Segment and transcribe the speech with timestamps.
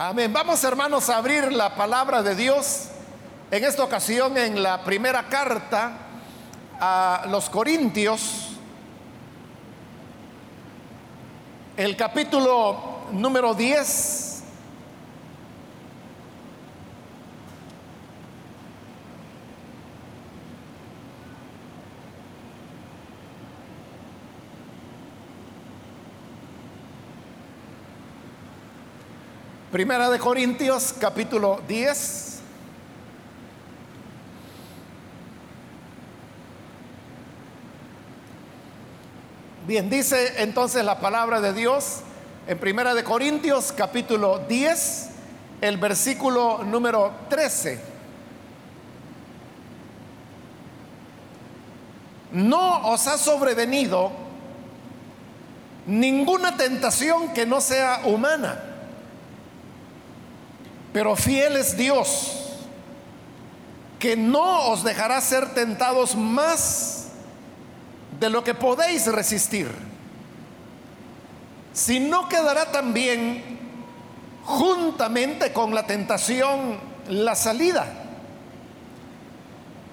[0.00, 0.32] Amén.
[0.32, 2.84] Vamos hermanos a abrir la palabra de Dios
[3.50, 5.90] en esta ocasión en la primera carta
[6.78, 8.50] a los Corintios,
[11.76, 14.27] el capítulo número 10.
[29.78, 32.38] Primera de Corintios, capítulo 10.
[39.68, 42.00] Bien, dice entonces la palabra de Dios
[42.48, 45.10] en Primera de Corintios, capítulo 10,
[45.60, 47.80] el versículo número 13.
[52.32, 54.10] No os ha sobrevenido
[55.86, 58.67] ninguna tentación que no sea humana
[60.92, 62.56] pero fiel es Dios,
[63.98, 67.08] que no os dejará ser tentados más
[68.18, 69.70] de lo que podéis resistir,
[71.72, 73.58] sino quedará también
[74.44, 77.86] juntamente con la tentación la salida,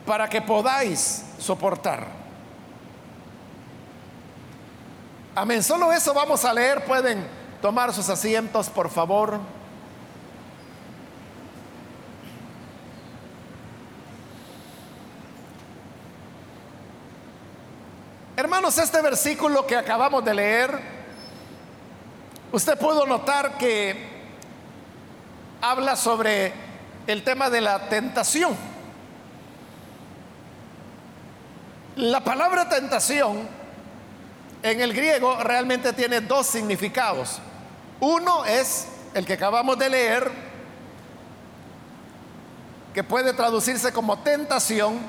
[0.06, 2.08] para que podáis soportar.
[5.36, 5.62] Amén.
[5.62, 6.86] Solo eso vamos a leer.
[6.86, 7.28] Pueden
[7.62, 9.40] tomar sus asientos, por favor.
[18.38, 20.78] Hermanos, este versículo que acabamos de leer,
[22.52, 23.96] usted pudo notar que
[25.62, 26.52] habla sobre
[27.08, 28.54] el tema de la tentación.
[31.96, 33.48] La palabra tentación
[34.64, 37.40] en el griego realmente tiene dos significados.
[38.02, 40.30] Uno es el que acabamos de leer,
[42.94, 45.00] que puede traducirse como tentación,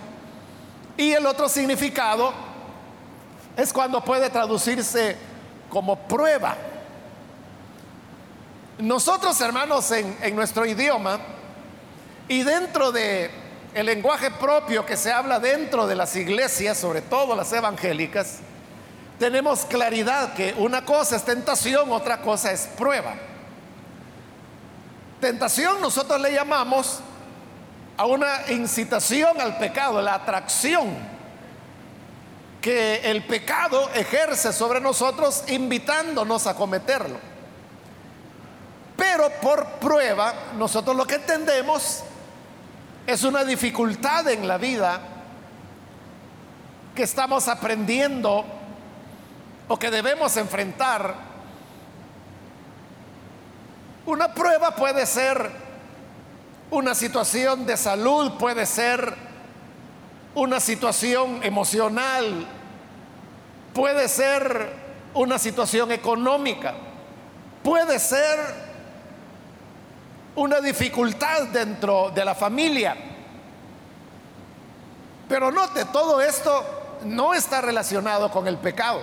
[0.97, 2.46] y el otro significado
[3.57, 5.17] es cuando puede traducirse
[5.71, 6.57] como prueba.
[8.79, 11.19] Nosotros, hermanos, en, nuestro idioma
[12.29, 13.31] y dentro de
[13.73, 18.39] el lenguaje propio que se habla dentro de las iglesias, sobre todo las evangélicas,
[19.19, 23.15] tenemos claridad que una cosa es tentación, otra cosa es prueba.
[25.21, 27.01] Tentación nosotros le llamamos
[27.97, 31.16] a una incitación al pecado, la atracción
[32.67, 37.17] que el pecado ejerce sobre nosotros invitándonos a cometerlo.
[38.97, 42.03] Pero por prueba, nosotros lo que entendemos
[43.07, 45.01] es una dificultad en la vida
[46.93, 48.45] que estamos aprendiendo
[49.69, 51.15] o que debemos enfrentar.
[54.07, 55.53] Una prueba puede ser
[56.73, 59.15] una situación de salud, puede ser
[60.35, 62.56] una situación emocional,
[63.77, 64.73] puede ser
[65.13, 66.73] una situación económica,
[67.63, 68.39] puede ser
[70.35, 72.97] una dificultad dentro de la familia.
[75.29, 76.65] Pero note, todo esto
[77.05, 79.03] no está relacionado con el pecado.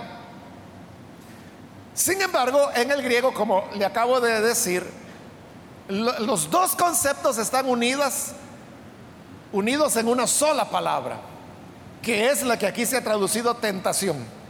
[1.94, 4.84] Sin embargo, en el griego, como le acabo de decir,
[5.88, 8.32] los dos conceptos están unidos,
[9.52, 11.20] unidos en una sola palabra,
[12.02, 14.43] que es la que aquí se ha traducido tentación.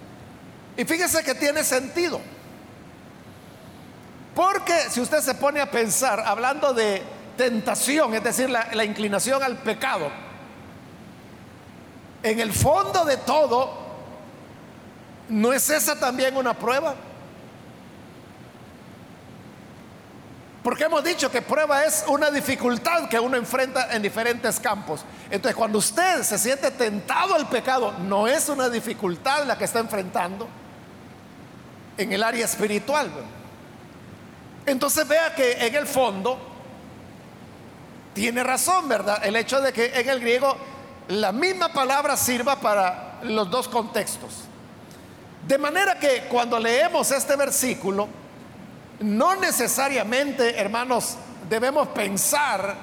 [0.76, 2.20] Y fíjese que tiene sentido.
[4.34, 7.02] Porque si usted se pone a pensar, hablando de
[7.36, 10.10] tentación, es decir, la, inclinación al pecado,
[12.22, 13.84] en el fondo de todo,
[15.28, 16.94] ¿no es esa también una prueba?
[20.64, 25.04] Porque hemos dicho que prueba es una dificultad que uno enfrenta en diferentes campos.
[25.30, 29.80] Entonces, cuando usted se siente tentado al pecado, no es una dificultad la que está
[29.80, 30.48] enfrentando,
[31.96, 33.10] en el área espiritual.
[34.66, 36.38] Entonces vea que en el fondo
[38.14, 39.24] tiene razón, ¿verdad?
[39.24, 40.56] El hecho de que en el griego
[41.08, 44.44] la misma palabra sirva para los dos contextos.
[45.46, 48.08] De manera que cuando leemos este versículo,
[49.00, 51.16] no necesariamente, hermanos,
[51.48, 52.74] debemos pensar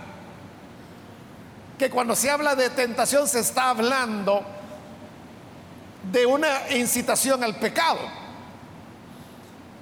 [1.79, 4.43] que cuando se habla de tentación se está hablando
[6.11, 8.20] de una incitación al pecado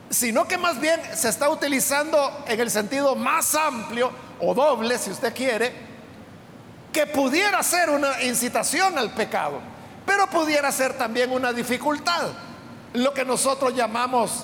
[0.09, 5.11] sino que más bien se está utilizando en el sentido más amplio o doble, si
[5.11, 5.71] usted quiere,
[6.91, 9.59] que pudiera ser una incitación al pecado,
[10.06, 12.29] pero pudiera ser también una dificultad,
[12.94, 14.44] lo que nosotros llamamos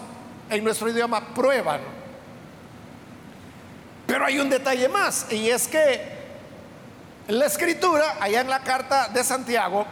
[0.49, 1.79] en nuestro idioma prueba.
[4.05, 6.15] Pero hay un detalle más, y es que
[7.27, 9.87] la escritura, allá en la carta de Santiago,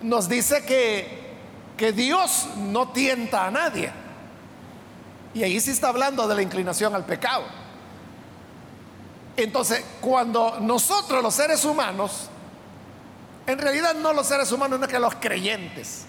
[0.00, 1.34] nos dice que,
[1.76, 3.99] que Dios no tienta a nadie.
[5.32, 7.44] Y ahí sí está hablando de la inclinación al pecado.
[9.36, 12.28] Entonces, cuando nosotros los seres humanos,
[13.46, 16.04] en realidad no los seres humanos, no que los creyentes,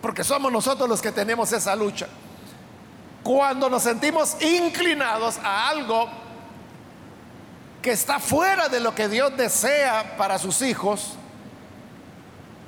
[0.00, 2.06] porque somos nosotros los que tenemos esa lucha.
[3.22, 6.08] Cuando nos sentimos inclinados a algo
[7.80, 11.14] que está fuera de lo que Dios desea para sus hijos,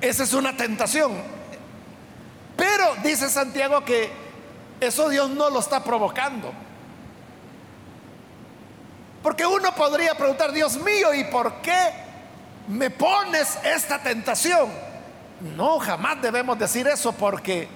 [0.00, 1.12] esa es una tentación.
[2.56, 4.25] Pero dice Santiago que
[4.81, 6.52] eso Dios no lo está provocando.
[9.23, 11.90] Porque uno podría preguntar, Dios mío, ¿y por qué
[12.69, 14.70] me pones esta tentación?
[15.56, 17.69] No, jamás debemos decir eso porque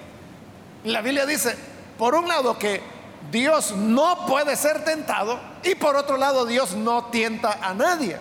[0.83, 1.55] la Biblia dice,
[1.97, 2.81] por un lado, que
[3.29, 8.17] Dios no puede ser tentado y por otro lado, Dios no tienta a nadie.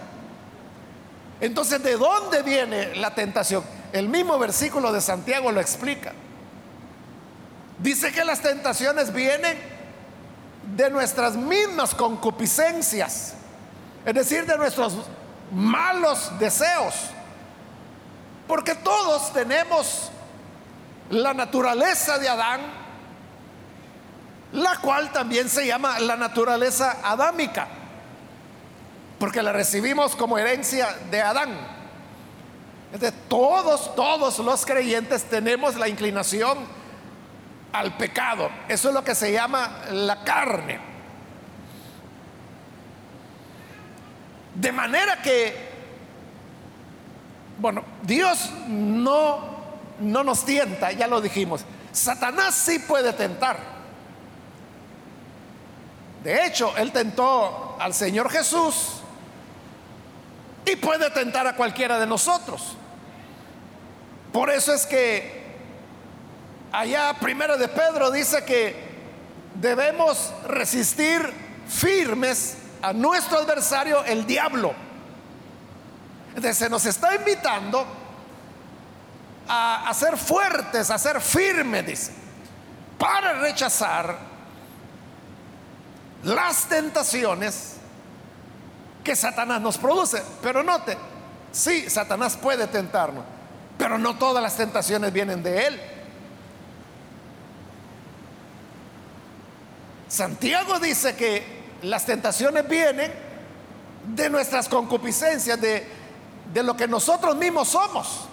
[1.41, 3.65] Entonces, ¿de dónde viene la tentación?
[3.93, 6.13] El mismo versículo de Santiago lo explica.
[7.83, 9.59] Dice que las tentaciones vienen
[10.77, 13.35] de nuestras mismas concupiscencias,
[14.05, 14.95] es decir, de nuestros
[15.51, 16.95] malos deseos.
[18.47, 20.11] Porque todos tenemos
[21.09, 22.61] la naturaleza de Adán,
[24.53, 27.67] la cual también se llama la naturaleza adámica,
[29.19, 31.81] porque la recibimos como herencia de Adán.
[32.93, 36.80] De todos, todos los creyentes tenemos la inclinación
[37.73, 38.51] al pecado.
[38.69, 40.81] Eso es lo que se llama la carne.
[44.55, 45.71] De manera que,
[47.59, 49.39] bueno, Dios no,
[50.01, 51.65] no nos tienta, ya lo dijimos.
[51.93, 53.59] Satanás sí puede tentar.
[56.23, 59.01] De hecho, él tentó al Señor Jesús
[60.67, 62.77] y puede tentar a cualquiera de nosotros.
[64.33, 65.40] Por eso es que
[66.73, 68.75] allá primero de Pedro dice que
[69.55, 71.21] debemos resistir
[71.69, 74.73] firmes a nuestro adversario, el diablo.
[76.29, 77.87] Entonces se nos está invitando
[79.49, 82.13] a, a ser fuertes, a ser firmes, dice,
[82.99, 84.17] para rechazar
[86.23, 87.77] las tentaciones
[89.03, 90.23] que Satanás nos produce.
[90.43, 90.97] Pero note,
[91.53, 93.25] sí, Satanás puede tentarnos
[93.81, 95.81] pero no todas las tentaciones vienen de Él.
[100.11, 103.13] Santiago dice que las tentaciones vienen
[104.05, 105.87] de nuestras concupiscencias, de,
[106.53, 108.27] de lo que nosotros mismos somos.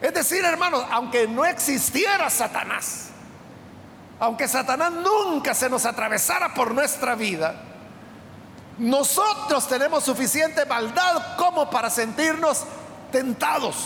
[0.00, 3.10] Es decir, hermanos, aunque no existiera Satanás,
[4.18, 7.54] aunque Satanás nunca se nos atravesara por nuestra vida,
[8.78, 12.64] nosotros tenemos suficiente maldad como para sentirnos
[13.12, 13.76] tentados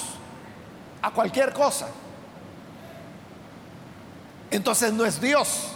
[1.03, 1.89] a cualquier cosa.
[4.53, 5.73] Entonces no es Dios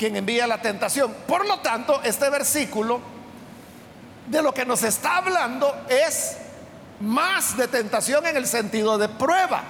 [0.00, 1.14] quien envía la tentación.
[1.26, 3.02] Por lo tanto, este versículo
[4.26, 6.38] de lo que nos está hablando es
[7.00, 9.62] más de tentación en el sentido de prueba.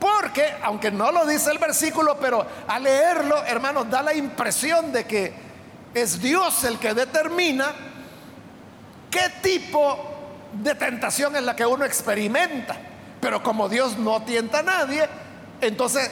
[0.00, 5.04] Porque, aunque no lo dice el versículo, pero al leerlo, hermanos, da la impresión de
[5.04, 5.34] que
[5.92, 7.74] es Dios el que determina
[9.10, 9.98] qué tipo
[10.50, 12.74] de tentación en la que uno experimenta.
[13.20, 15.06] Pero como Dios no tienta a nadie,
[15.60, 16.10] entonces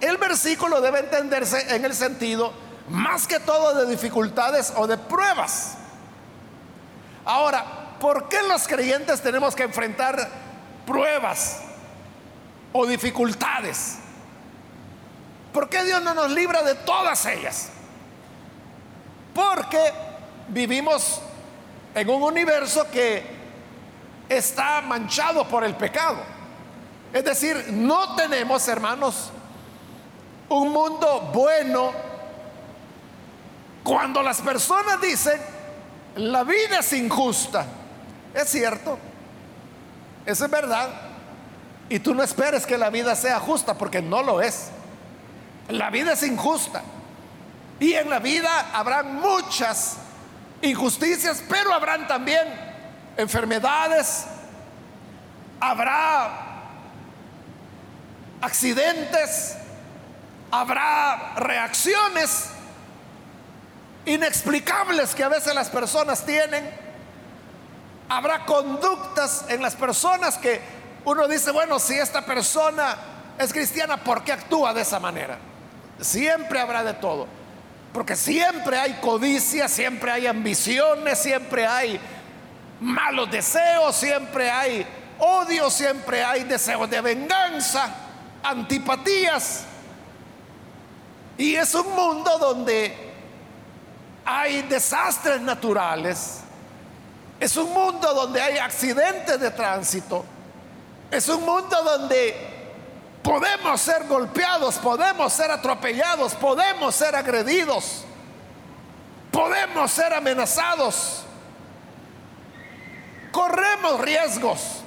[0.00, 2.52] el versículo debe entenderse en el sentido
[2.88, 5.74] más que todo de dificultades o de pruebas.
[7.24, 10.28] Ahora, ¿por qué los creyentes tenemos que enfrentar
[10.86, 11.60] pruebas
[12.72, 13.98] o dificultades?
[15.52, 17.70] ¿Por qué Dios no nos libra de todas ellas?
[19.34, 19.78] Porque
[20.48, 21.20] vivimos
[21.94, 23.38] en un universo que
[24.28, 26.18] está manchado por el pecado.
[27.12, 29.30] Es decir, no tenemos, hermanos,
[30.48, 31.92] un mundo bueno
[33.82, 35.40] cuando las personas dicen,
[36.16, 37.64] la vida es injusta.
[38.34, 38.98] Es cierto,
[40.26, 40.90] eso es verdad.
[41.88, 44.68] Y tú no esperes que la vida sea justa porque no lo es.
[45.68, 46.82] La vida es injusta.
[47.80, 49.96] Y en la vida habrán muchas
[50.60, 52.46] injusticias, pero habrán también
[53.16, 54.26] enfermedades,
[55.60, 56.30] habrá
[58.40, 59.56] accidentes,
[60.50, 62.50] habrá reacciones
[64.04, 66.68] inexplicables que a veces las personas tienen,
[68.08, 70.60] habrá conductas en las personas que
[71.04, 72.96] uno dice, bueno, si esta persona
[73.38, 75.38] es cristiana, ¿por qué actúa de esa manera?
[76.00, 77.26] Siempre habrá de todo.
[77.92, 82.00] Porque siempre hay codicia, siempre hay ambiciones, siempre hay
[82.80, 84.86] malos deseos, siempre hay
[85.18, 87.88] odio, siempre hay deseos de venganza,
[88.42, 89.64] antipatías.
[91.38, 92.94] Y es un mundo donde
[94.24, 96.40] hay desastres naturales,
[97.38, 100.24] es un mundo donde hay accidentes de tránsito,
[101.12, 102.34] es un mundo donde
[103.22, 108.02] podemos ser golpeados, podemos ser atropellados, podemos ser agredidos,
[109.30, 111.22] podemos ser amenazados,
[113.30, 114.82] corremos riesgos.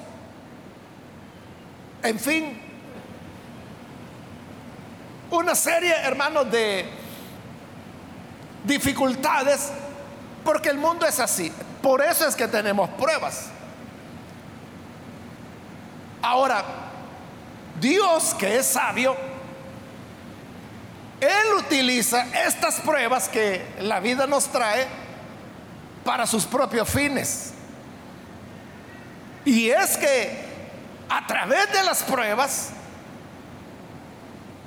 [2.03, 2.71] En fin,
[5.32, 6.86] una serie, hermanos, de
[8.64, 9.72] dificultades,
[10.44, 11.52] porque el mundo es así.
[11.82, 13.48] Por eso es que tenemos pruebas.
[16.22, 16.64] Ahora,
[17.80, 19.16] Dios que es sabio,
[21.20, 24.86] Él utiliza estas pruebas que la vida nos trae
[26.04, 27.54] para sus propios fines.
[29.46, 30.52] Y es que
[31.10, 32.70] a través de las pruebas,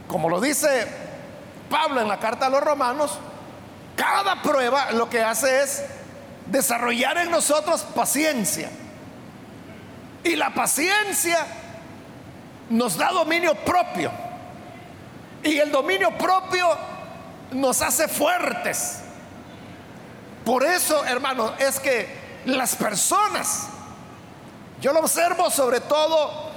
[0.08, 0.86] como lo dice
[1.70, 3.18] Pablo en la carta a los romanos,
[3.96, 5.84] cada prueba lo que hace es
[6.46, 8.70] desarrollar en nosotros paciencia.
[10.22, 11.46] Y la paciencia
[12.70, 14.10] nos da dominio propio.
[15.42, 16.66] Y el dominio propio
[17.52, 19.00] nos hace fuertes.
[20.44, 23.68] Por eso, hermano, es que las personas,
[24.80, 26.53] yo lo observo sobre todo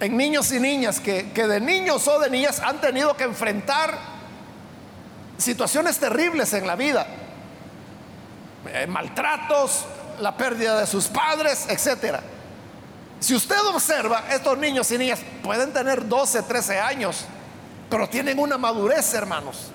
[0.00, 3.98] en niños y niñas, que, que de niños o de niñas han tenido que enfrentar
[5.36, 7.06] situaciones terribles en la vida.
[8.66, 9.84] Eh, maltratos,
[10.20, 12.20] la pérdida de sus padres, etcétera.
[13.20, 17.24] Si usted observa, estos niños y niñas pueden tener 12, 13 años,
[17.90, 19.70] pero tienen una madurez, hermanos.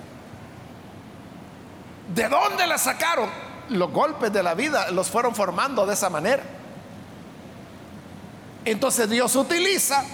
[2.12, 3.28] ¿De dónde la sacaron?
[3.68, 6.42] Los golpes de la vida los fueron formando de esa manera.
[8.64, 10.04] Entonces Dios utiliza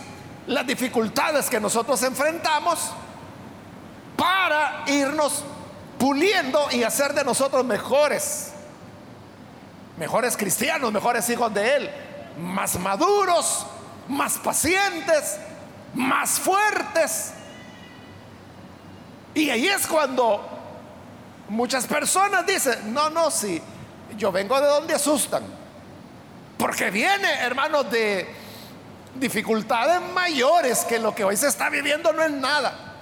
[0.46, 2.90] las dificultades que nosotros enfrentamos
[4.16, 5.44] para irnos
[5.98, 8.52] puliendo y hacer de nosotros mejores,
[9.96, 11.90] mejores cristianos, mejores hijos de Él
[12.38, 13.66] más maduros,
[14.08, 15.38] más pacientes,
[15.94, 17.32] más fuertes.
[19.34, 20.48] Y ahí es cuando
[21.48, 23.60] muchas personas dicen, no, no, sí,
[24.16, 25.42] yo vengo de donde asustan.
[26.58, 28.41] Porque viene, hermanos, de
[29.14, 32.92] dificultades mayores que lo que hoy se está viviendo no es nada.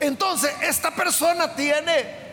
[0.00, 2.24] Entonces, esta persona tiene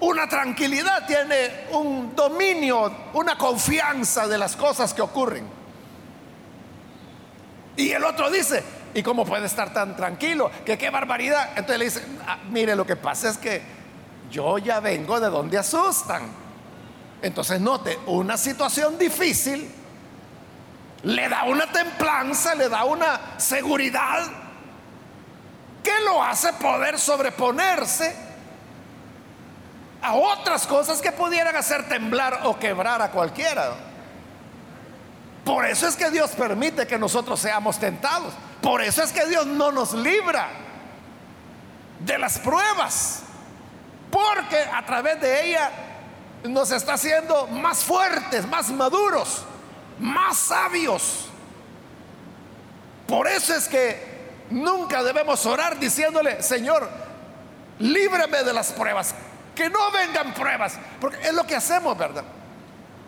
[0.00, 5.46] una tranquilidad, tiene un dominio, una confianza de las cosas que ocurren.
[7.76, 8.62] Y el otro dice,
[8.94, 10.50] ¿y cómo puede estar tan tranquilo?
[10.64, 11.50] Que qué barbaridad.
[11.50, 13.62] Entonces le dice, ah, mire, lo que pasa es que
[14.30, 16.22] yo ya vengo de donde asustan.
[17.22, 19.70] Entonces note, una situación difícil
[21.02, 24.26] le da una templanza, le da una seguridad
[25.82, 28.14] que lo hace poder sobreponerse
[30.02, 33.72] a otras cosas que pudieran hacer temblar o quebrar a cualquiera.
[35.44, 38.34] Por eso es que Dios permite que nosotros seamos tentados.
[38.60, 40.48] Por eso es que Dios no nos libra
[42.00, 43.22] de las pruebas.
[44.10, 45.70] Porque a través de ella
[46.44, 49.44] nos está haciendo más fuertes, más maduros,
[50.00, 51.28] más sabios.
[53.06, 56.88] Por eso es que nunca debemos orar diciéndole, Señor,
[57.78, 59.14] líbrame de las pruebas
[59.54, 62.24] que no vengan pruebas, porque es lo que hacemos, ¿verdad?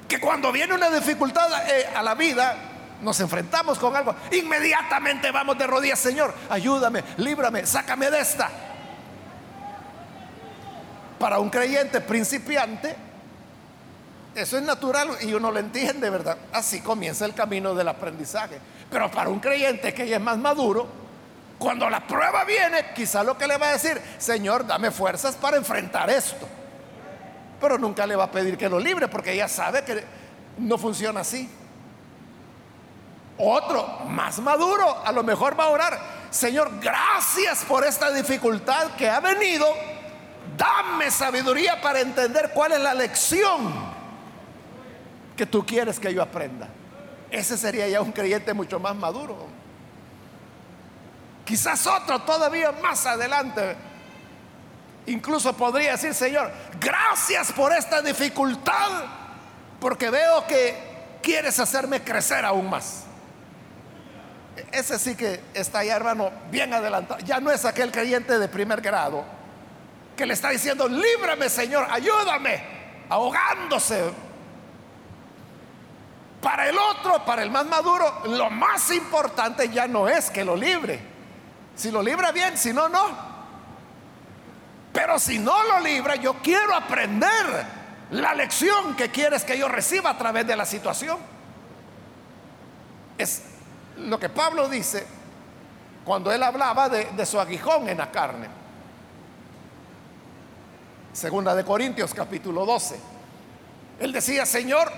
[0.07, 2.57] Que cuando viene una dificultad eh, a la vida,
[3.01, 8.51] nos enfrentamos con algo, inmediatamente vamos de rodillas, Señor, ayúdame, líbrame, sácame de esta.
[11.19, 12.95] Para un creyente principiante,
[14.35, 16.39] eso es natural y uno lo entiende, ¿verdad?
[16.53, 18.59] Así comienza el camino del aprendizaje.
[18.91, 20.87] Pero para un creyente que ya es más maduro,
[21.59, 25.59] cuando la prueba viene, quizá lo que le va a decir, Señor, dame fuerzas para
[25.59, 26.49] enfrentar esto.
[27.61, 30.05] Pero nunca le va a pedir que lo libre porque ella sabe que
[30.59, 31.49] no funciona así.
[33.39, 39.09] Otro, más maduro, a lo mejor va a orar, Señor, gracias por esta dificultad que
[39.09, 39.67] ha venido.
[40.57, 44.02] Dame sabiduría para entender cuál es la lección
[45.37, 46.69] que tú quieres que yo aprenda.
[47.31, 49.47] Ese sería ya un creyente mucho más maduro.
[51.45, 53.77] Quizás otro todavía más adelante.
[55.07, 59.05] Incluso podría decir, Señor, gracias por esta dificultad,
[59.81, 60.77] porque veo que
[61.23, 63.05] quieres hacerme crecer aún más.
[64.71, 67.21] Ese sí que está ya, hermano, bien adelantado.
[67.21, 69.25] Ya no es aquel creyente de primer grado,
[70.17, 72.63] que le está diciendo, líbrame Señor, ayúdame,
[73.09, 74.13] ahogándose.
[76.43, 80.57] Para el otro, para el más maduro, lo más importante ya no es que lo
[80.57, 81.01] libre.
[81.77, 83.33] Si lo libra bien, si no, no.
[84.93, 87.65] Pero si no lo libra, yo quiero aprender
[88.11, 91.19] la lección que quieres que yo reciba a través de la situación.
[93.17, 93.43] Es
[93.99, 95.07] lo que Pablo dice
[96.05, 98.49] cuando él hablaba de, su aguijón en la carne.
[101.13, 102.99] Segunda de Corintios capítulo 12.
[104.01, 104.91] Él decía, Señor,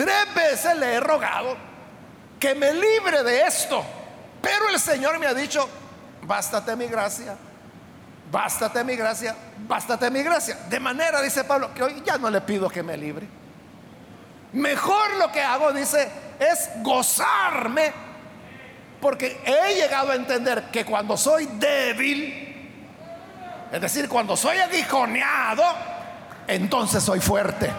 [0.00, 1.56] tres veces le he rogado
[2.38, 3.84] que me libre de esto,
[4.40, 5.68] pero el Señor me ha dicho,
[6.22, 7.36] bástate mi gracia,
[8.30, 9.36] bástate mi gracia,
[9.68, 10.56] bástate mi gracia.
[10.70, 13.26] De manera, dice Pablo, que hoy ya no le pido que me libre.
[14.54, 17.92] Mejor lo que hago, dice, es gozarme,
[19.02, 22.72] porque he llegado a entender que cuando soy débil,
[23.70, 25.62] es decir, cuando soy aguijoneado,
[26.46, 27.70] entonces soy fuerte.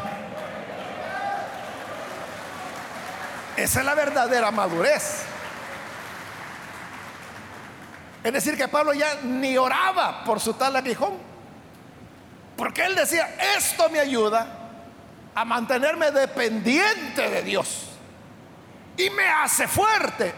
[3.58, 5.24] Esa es la verdadera madurez.
[8.24, 11.14] Es decir, que Pablo ya ni oraba por su tal aguijón.
[12.56, 14.48] Porque él decía, esto me ayuda
[15.34, 17.88] a mantenerme dependiente de Dios.
[18.98, 20.34] Y me hace fuerte.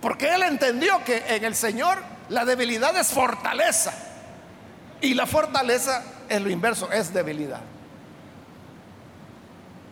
[0.00, 3.92] Porque él entendió que en el Señor la debilidad es fortaleza.
[5.00, 7.60] Y la fortaleza es lo inverso, es debilidad.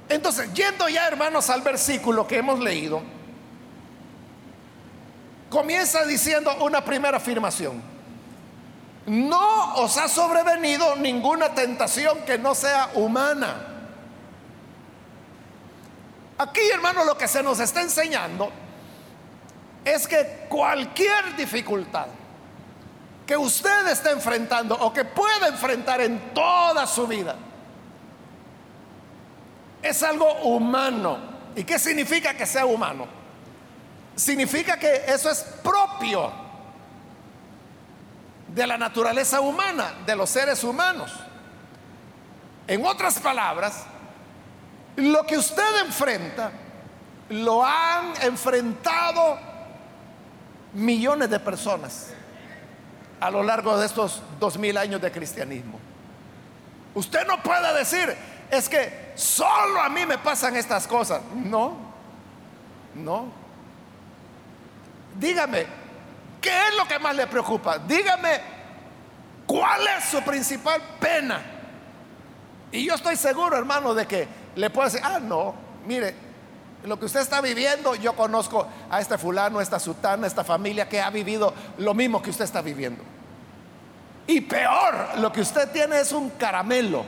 [0.09, 3.03] Entonces, yendo ya hermanos al versículo que hemos leído,
[5.51, 7.83] comienza diciendo una primera afirmación.
[9.07, 13.57] No os ha sobrevenido ninguna tentación que no sea humana.
[16.39, 18.51] Aquí, hermano, lo que se nos está enseñando
[19.85, 22.07] es que cualquier dificultad
[23.27, 27.35] que usted está enfrentando o que pueda enfrentar en toda su vida
[29.89, 31.19] es algo humano.
[31.57, 33.07] ¿Y qué significa que sea humano?
[34.15, 36.33] Significa que eso es propio
[38.55, 41.13] de la naturaleza humana, de los seres humanos.
[42.67, 43.85] En otras palabras,
[44.97, 46.53] lo que usted enfrenta,
[47.31, 49.39] lo han enfrentado
[50.73, 52.09] millones de personas
[53.21, 55.79] a lo largo de estos dos mil años de cristianismo.
[56.95, 58.17] Usted no puede decir,
[58.51, 61.23] es que solo a mí me pasan estas cosas.
[61.35, 61.77] No,
[62.95, 63.27] no.
[65.19, 65.67] Dígame,
[66.41, 67.79] ¿qué es lo que más le preocupa?
[67.79, 68.41] Dígame,
[69.47, 71.41] ¿cuál es su principal pena?
[72.71, 75.55] Y yo estoy seguro, hermano, de que le puedo decir, ah, no,
[75.87, 76.15] mire,
[76.85, 80.45] lo que usted está viviendo, yo conozco a este fulano, a esta sutana, a esta
[80.45, 83.03] familia que ha vivido lo mismo que usted está viviendo.
[84.27, 87.05] Y peor, lo que usted tiene es un caramelo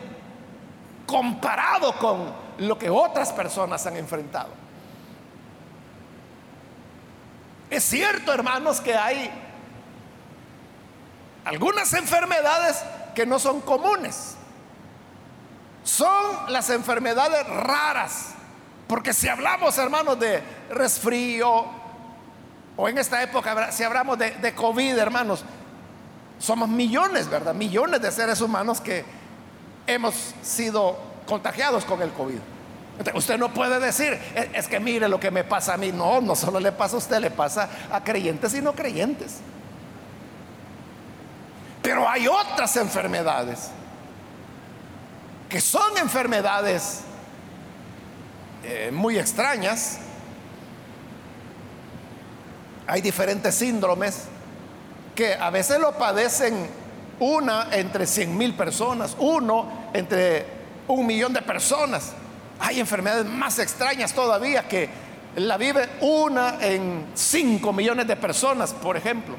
[1.11, 4.51] comparado con lo que otras personas han enfrentado.
[7.69, 9.31] Es cierto, hermanos, que hay
[11.45, 12.83] algunas enfermedades
[13.15, 14.37] que no son comunes.
[15.83, 18.35] Son las enfermedades raras
[18.91, 21.65] porque si hablamos, hermanos, de resfrío,
[22.77, 25.45] o en esta época, si hablamos de, COVID, hermanos,
[26.41, 27.55] somos millones, ¿verdad?
[27.55, 29.05] Millones de seres humanos que
[29.95, 32.39] hemos sido contagiados con el COVID.
[33.15, 34.19] Usted no puede decir,
[34.53, 35.91] es que mire lo que me pasa a mí.
[35.91, 39.39] No, no solo le pasa a usted, le pasa a creyentes y no creyentes.
[41.83, 43.71] Pero hay otras enfermedades
[45.49, 47.01] que son enfermedades
[48.65, 49.99] eh, muy extrañas.
[52.87, 54.25] Hay diferentes síndromes
[55.15, 56.69] que a veces lo padecen
[57.19, 60.47] una entre 100 mil personas, uno entre
[60.89, 62.13] un millón de personas.
[62.59, 64.89] Hay enfermedades más extrañas todavía que
[65.37, 69.37] la vive una en 5 millones de personas, por ejemplo.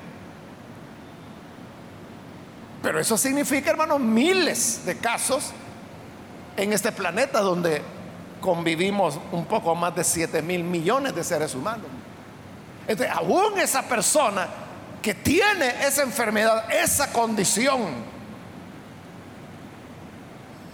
[2.81, 5.51] Pero eso significa, hermano, miles de casos
[6.57, 7.81] en este planeta donde
[8.39, 11.85] convivimos un poco más de 7 mil millones de seres humanos.
[12.87, 14.47] Entonces, aún esa persona
[15.01, 17.81] que tiene esa enfermedad, esa condición,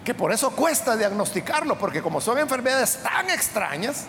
[0.08, 4.06] que por eso cuesta diagnosticarlo, porque como son enfermedades tan extrañas,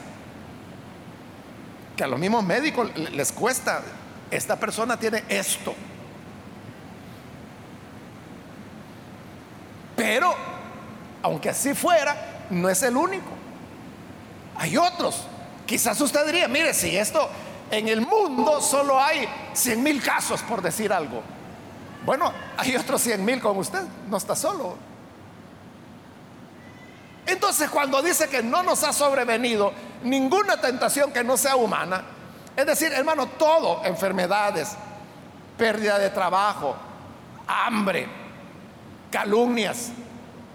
[1.96, 3.82] que a los mismos médicos les cuesta,
[4.30, 5.74] esta persona tiene esto.
[9.96, 10.32] Pero,
[11.20, 13.32] aunque así fuera, no es el único.
[14.56, 15.26] Hay otros.
[15.66, 17.28] Quizás usted diría, mire, si esto
[17.72, 21.24] en el mundo solo hay 100 mil casos, por decir algo.
[22.06, 24.87] Bueno, hay otros 100 mil con usted, no está solo.
[27.28, 29.70] Entonces cuando dice que no nos ha sobrevenido
[30.02, 32.02] ninguna tentación que no sea humana,
[32.56, 34.74] es decir, hermano, todo, enfermedades,
[35.58, 36.74] pérdida de trabajo,
[37.46, 38.08] hambre,
[39.10, 39.90] calumnias,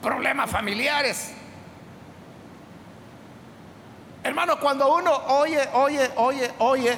[0.01, 1.33] problemas familiares.
[4.23, 6.97] Hermano, cuando uno oye, oye, oye, oye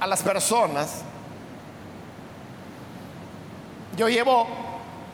[0.00, 1.02] a las personas,
[3.96, 4.48] yo llevo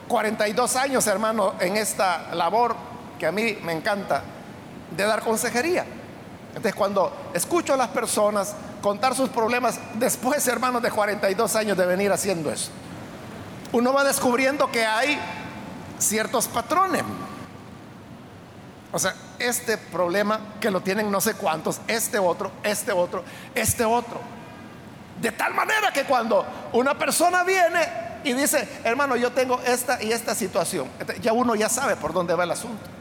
[0.07, 2.88] 42 años, hermano, en esta labor
[3.19, 4.23] que a mí me encanta
[4.95, 5.85] de dar consejería.
[6.49, 11.85] Entonces, cuando escucho a las personas contar sus problemas, después, hermanos, de 42 años de
[11.85, 12.71] venir haciendo eso,
[13.71, 15.19] uno va descubriendo que hay
[15.99, 17.03] ciertos patrones.
[18.91, 23.85] O sea, este problema que lo tienen no sé cuántos, este otro, este otro, este
[23.85, 24.19] otro.
[25.21, 27.87] De tal manera que cuando una persona viene
[28.23, 30.87] y dice, hermano, yo tengo esta y esta situación,
[31.21, 32.98] ya uno ya sabe por dónde va el asunto.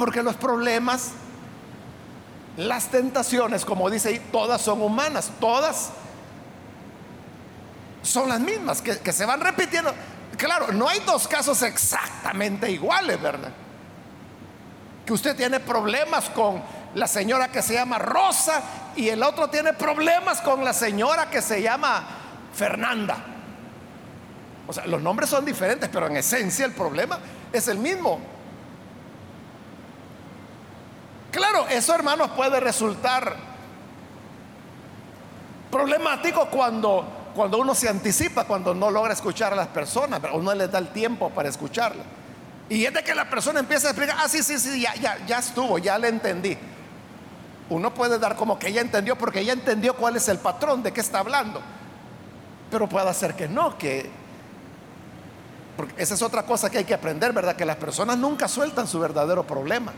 [0.00, 1.10] Porque los problemas,
[2.56, 5.90] las tentaciones, como dice ahí, todas son humanas, todas
[8.00, 9.92] son las mismas, que, que se van repitiendo.
[10.38, 13.50] Claro, no hay dos casos exactamente iguales, ¿verdad?
[15.04, 16.62] Que usted tiene problemas con
[16.94, 18.62] la señora que se llama Rosa
[18.96, 22.04] y el otro tiene problemas con la señora que se llama
[22.54, 23.18] Fernanda.
[24.66, 27.18] O sea, los nombres son diferentes, pero en esencia el problema
[27.52, 28.29] es el mismo.
[31.30, 33.36] Claro, eso hermanos puede resultar
[35.70, 40.52] problemático cuando, cuando uno se anticipa, cuando no logra escuchar a las personas, pero uno
[40.54, 42.06] les da el tiempo para escucharlas.
[42.68, 45.24] Y es de que la persona empieza a explicar, ah, sí, sí, sí, ya, ya,
[45.26, 46.56] ya estuvo, ya le entendí.
[47.68, 50.92] Uno puede dar como que ella entendió porque ella entendió cuál es el patrón de
[50.92, 51.60] qué está hablando.
[52.70, 54.10] Pero puede ser que no, que
[55.76, 57.56] porque esa es otra cosa que hay que aprender, ¿verdad?
[57.56, 59.92] Que las personas nunca sueltan su verdadero problema.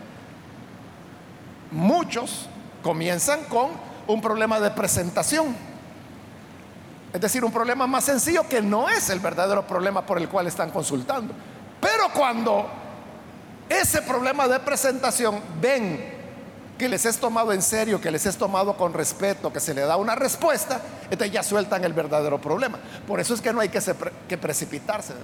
[1.73, 2.47] Muchos
[2.83, 3.71] comienzan con
[4.07, 5.57] un problema de presentación.
[7.13, 10.47] Es decir, un problema más sencillo que no es el verdadero problema por el cual
[10.47, 11.35] están consultando.
[11.81, 12.69] Pero cuando
[13.69, 16.13] ese problema de presentación ven
[16.79, 19.83] que les es tomado en serio, que les es tomado con respeto, que se le
[19.83, 22.79] da una respuesta, entonces ya sueltan el verdadero problema.
[23.07, 23.81] Por eso es que no hay que,
[24.29, 25.15] que precipitarse.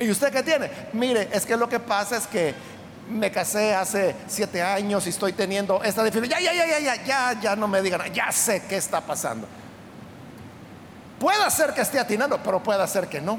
[0.00, 0.70] ¿Y usted qué tiene?
[0.92, 2.54] Mire, es que lo que pasa es que
[3.08, 6.38] me casé hace siete años y estoy teniendo esta dificultad.
[6.38, 9.46] Ya, ya, ya, ya, ya, ya, ya no me digan, ya sé qué está pasando.
[11.18, 13.38] Puede ser que esté atinando, pero puede ser que no.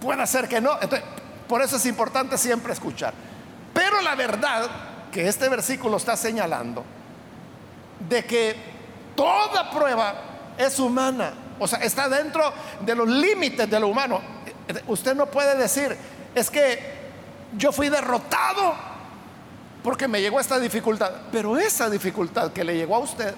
[0.00, 0.78] Puede ser que no.
[1.48, 3.14] Por eso es importante siempre escuchar.
[3.72, 4.68] Pero la verdad
[5.12, 6.84] que este versículo está señalando
[8.08, 8.56] de que
[9.14, 10.14] toda prueba
[10.58, 14.20] es humana o sea, está dentro de los límites de lo humano.
[14.88, 15.96] Usted no puede decir,
[16.36, 16.78] es que
[17.56, 18.74] yo fui derrotado
[19.82, 21.10] porque me llegó esta dificultad.
[21.32, 23.34] Pero esa dificultad que le llegó a usted,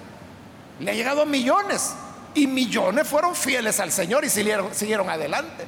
[0.79, 1.93] le ha llegado a millones.
[2.35, 5.65] Y millones fueron fieles al Señor y siguieron, siguieron adelante.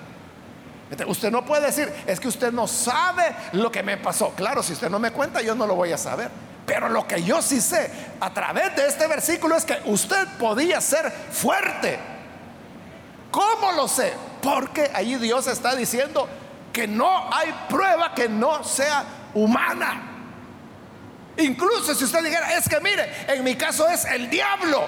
[1.08, 4.32] Usted no puede decir, es que usted no sabe lo que me pasó.
[4.32, 6.30] Claro, si usted no me cuenta, yo no lo voy a saber.
[6.65, 7.89] Pero lo que yo sí sé
[8.20, 11.98] a través de este versículo es que usted podía ser fuerte
[13.32, 14.13] ¿Cómo lo sé?
[14.44, 16.28] Porque allí Dios está diciendo
[16.72, 19.04] que no hay prueba que no sea
[19.34, 20.12] humana.
[21.38, 24.86] Incluso si usted dijera, es que mire, en mi caso es el diablo.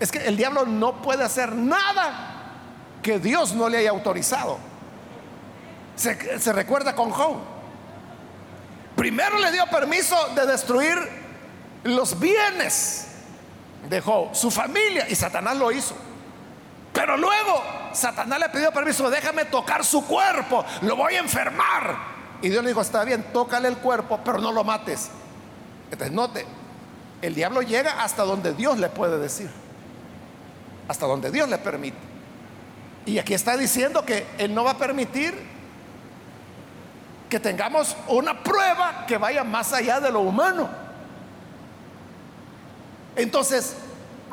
[0.00, 2.34] Es que el diablo no puede hacer nada
[3.02, 4.58] que Dios no le haya autorizado.
[5.96, 7.36] Se, recuerda con Job.
[8.96, 10.96] Primero le dio permiso de destruir
[11.84, 13.08] los bienes
[13.88, 15.94] de Job, su familia, y Satanás lo hizo.
[16.92, 17.62] Pero luego
[17.94, 21.96] Satanás le pidió permiso, déjame tocar su cuerpo, lo voy a enfermar.
[22.42, 25.10] Y Dios le dijo, está bien, tócale el cuerpo, pero no lo mates.
[25.90, 26.46] Entonces, note,
[27.22, 29.50] el diablo llega hasta donde Dios le puede decir,
[30.88, 31.96] hasta donde Dios le permite.
[33.06, 35.34] Y aquí está diciendo que Él no va a permitir
[37.28, 40.68] que tengamos una prueba que vaya más allá de lo humano.
[43.16, 43.76] Entonces,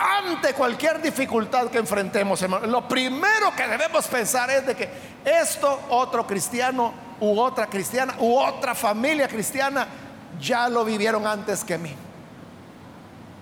[0.01, 4.89] ante cualquier dificultad que enfrentemos, hermano, lo primero que debemos pensar es de que
[5.23, 9.87] esto otro cristiano u otra cristiana u otra familia cristiana
[10.39, 11.93] ya lo vivieron antes que mí.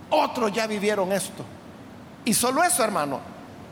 [0.10, 1.45] Otros ya vivieron esto.
[2.26, 3.22] Y solo eso, hermano,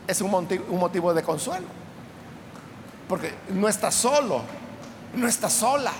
[0.06, 1.66] es un motivo, un motivo de consuelo.
[3.06, 4.42] Porque no está solo,
[5.12, 5.92] no está sola.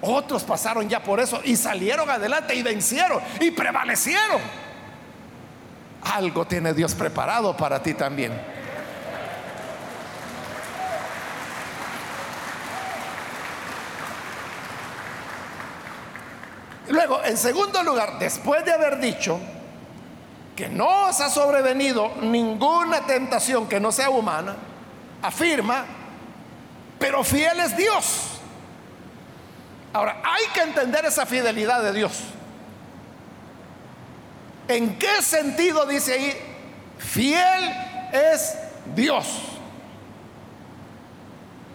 [0.00, 4.67] Otros pasaron ya por eso y salieron adelante y vencieron y prevalecieron.
[6.02, 8.32] Algo tiene Dios preparado para ti también.
[16.88, 19.38] Luego, en segundo lugar, después de haber dicho
[20.56, 24.56] que no os ha sobrevenido ninguna tentación que no sea humana,
[25.22, 25.84] afirma,
[26.98, 28.40] pero fiel es Dios.
[29.92, 32.22] Ahora, hay que entender esa fidelidad de Dios.
[34.68, 36.36] ¿En qué sentido dice ahí,
[36.98, 37.74] fiel
[38.12, 38.54] es
[38.94, 39.26] Dios?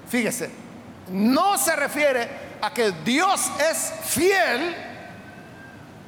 [0.07, 0.51] Fíjese,
[1.09, 2.29] no se refiere
[2.61, 4.75] a que Dios es fiel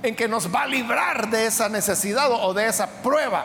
[0.03, 3.43] en que nos va a librar de esa necesidad o de esa prueba.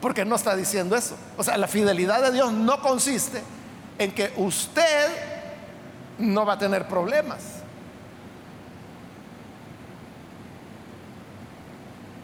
[0.00, 1.16] Porque no está diciendo eso.
[1.36, 3.40] O sea, la fidelidad de Dios no consiste
[3.98, 5.08] en que usted
[6.18, 7.51] no va a tener problemas.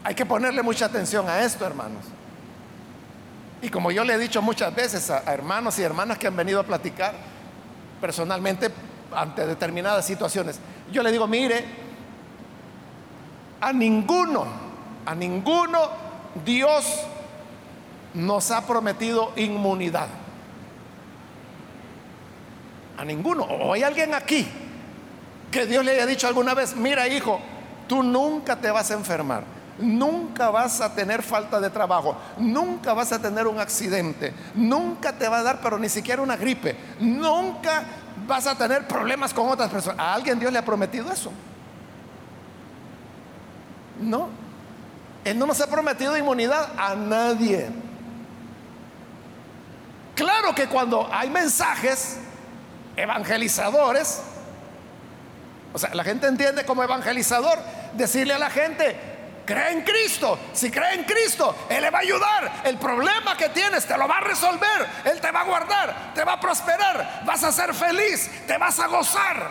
[0.03, 2.05] Hay que ponerle mucha atención a esto, hermanos.
[3.61, 6.59] Y como yo le he dicho muchas veces a, hermanos y hermanas que han venido
[6.59, 7.13] a platicar
[7.99, 8.69] personalmente
[9.13, 10.59] ante determinadas situaciones,
[10.91, 11.65] yo le digo, mire,
[13.59, 14.45] a ninguno,
[15.05, 15.89] a ninguno
[16.45, 16.85] Dios
[18.13, 20.07] nos ha prometido inmunidad.
[22.97, 23.43] A ninguno.
[23.43, 24.47] O hay alguien aquí
[25.51, 27.39] que Dios le haya dicho alguna vez, mira hijo,
[27.87, 29.43] tú nunca te vas a enfermar,
[29.79, 35.27] nunca vas a tener falta de trabajo, nunca vas a tener un accidente, nunca te
[35.27, 37.83] va a dar, pero ni siquiera una gripe, nunca
[38.27, 39.99] vas a tener problemas con otras personas.
[39.99, 41.31] ¿A alguien Dios le ha prometido eso?
[43.99, 44.29] No.
[45.23, 47.69] Él no nos ha prometido inmunidad a nadie.
[50.15, 52.17] Claro que cuando hay mensajes
[52.95, 54.21] evangelizadores,
[55.73, 57.59] o sea, la gente entiende como evangelizador
[57.93, 59.08] decirle a la gente,
[59.49, 63.49] cree en Cristo, si cree en Cristo, Él le va a ayudar, el problema que
[63.49, 67.23] tienes te lo va a resolver, Él te va a guardar, te va a prosperar,
[67.25, 69.49] vas a ser feliz, te vas a gozar.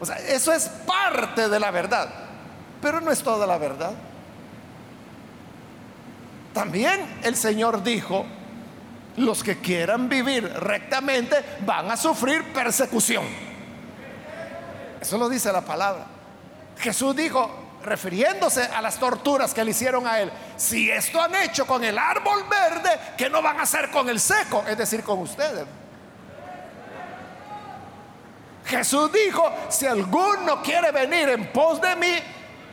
[0.00, 2.08] O sea, eso es parte de la verdad.
[2.80, 3.92] Pero no es toda la verdad.
[6.54, 8.24] También el Señor dijo,
[9.18, 13.24] los que quieran vivir rectamente van a sufrir persecución.
[15.02, 16.06] Eso lo dice la palabra.
[16.78, 21.66] Jesús dijo, refiriéndose a las torturas que le hicieron a él, si esto han hecho
[21.66, 24.64] con el árbol verde, que no van a hacer con el seco?
[24.68, 25.66] Es decir, con ustedes.
[28.66, 32.18] Jesús dijo, si alguno quiere venir en pos de mí,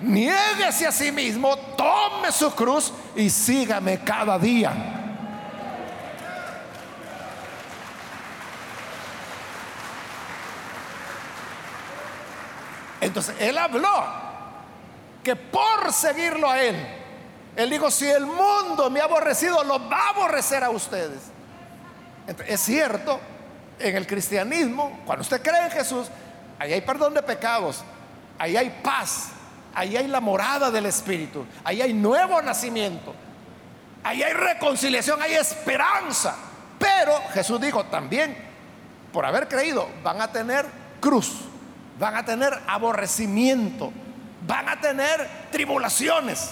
[0.02, 4.74] Niéguese a sí mismo, tome su cruz y sígame cada día.
[13.00, 14.25] Entonces, él habló
[15.26, 16.76] que por seguirlo a él,
[17.56, 21.20] él dijo, si el mundo me ha aborrecido, lo va a aborrecer a ustedes.
[22.48, 23.20] es cierto,
[23.80, 26.08] en el cristianismo, cuando usted cree en Jesús,
[26.60, 27.84] ahí hay perdón de pecados,
[28.38, 29.30] ahí hay paz,
[29.74, 33.16] ahí hay la morada del Espíritu, ahí hay nuevo nacimiento,
[34.04, 36.36] ahí hay reconciliación, hay esperanza.
[36.78, 38.38] Pero Jesús dijo también,
[39.12, 40.68] por haber creído, van a tener
[41.00, 41.36] cruz,
[41.98, 43.92] van a tener aborrecimiento,
[44.46, 46.52] van a tener tribulaciones,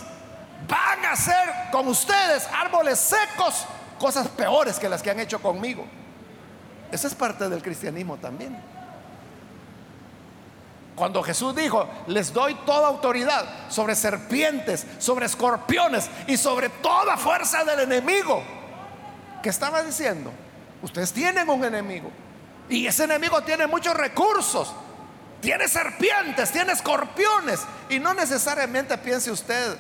[0.68, 3.66] van a ser con ustedes árboles secos,
[4.00, 5.86] cosas peores que las que han hecho conmigo.
[6.92, 8.56] Esa es parte del cristianismo también.
[10.96, 17.64] Cuando Jesús dijo, les doy toda autoridad sobre serpientes, sobre escorpiones y sobre toda fuerza
[17.64, 18.44] del enemigo.
[19.42, 20.32] ¿Qué estaba diciendo?
[20.84, 22.12] Ustedes tienen un enemigo.
[22.70, 24.74] Y ese enemigo tiene muchos recursos.
[25.44, 27.60] Tiene serpientes, tiene escorpiones.
[27.90, 29.78] Y no necesariamente piense usted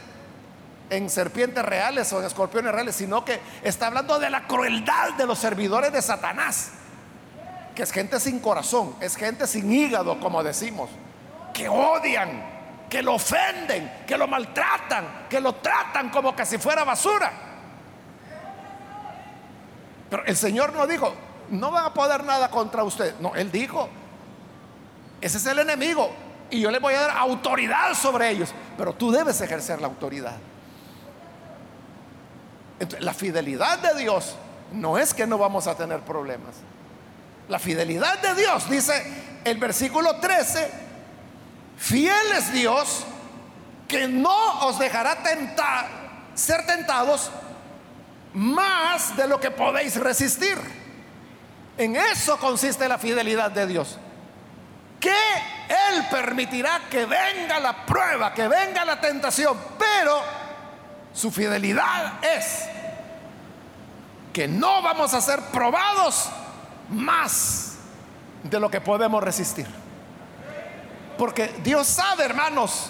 [0.91, 5.25] en serpientes reales o en escorpiones reales, sino que está hablando de la crueldad de
[5.25, 6.73] los servidores de Satanás
[7.73, 10.89] que es gente sin corazón, es gente sin hígado, como decimos,
[11.53, 12.43] que odian,
[12.89, 17.31] que lo ofenden, que lo maltratan, que lo tratan como que si fuera basura.
[20.09, 21.13] Pero el Señor no dijo,
[21.49, 23.15] no van a poder nada contra usted.
[23.19, 23.89] No, Él dijo,
[25.23, 26.11] ese es el enemigo
[26.49, 30.35] y yo le voy a dar autoridad sobre ellos, pero tú debes ejercer la autoridad.
[32.99, 34.35] La fidelidad de Dios
[34.73, 36.55] no es que no vamos a tener problemas.
[37.47, 39.01] La fidelidad de Dios, dice
[39.45, 40.69] el versículo 13,
[41.77, 43.05] fiel es Dios
[43.87, 45.17] que no os dejará
[46.35, 47.31] ser tentados
[48.33, 50.57] más de lo que podéis resistir.
[51.77, 53.97] En eso consiste la fidelidad de Dios.
[55.03, 55.09] Que
[55.67, 60.21] Él permitirá que venga la prueba, que venga la tentación, pero
[61.13, 62.63] su fidelidad es
[64.31, 66.29] que no vamos a ser probados
[66.87, 67.75] más
[68.43, 69.67] de lo que podemos resistir.
[71.17, 72.87] Porque Dios sabe, hermanos,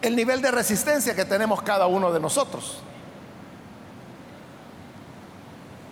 [0.00, 2.84] el nivel de resistencia que tenemos cada uno de nosotros.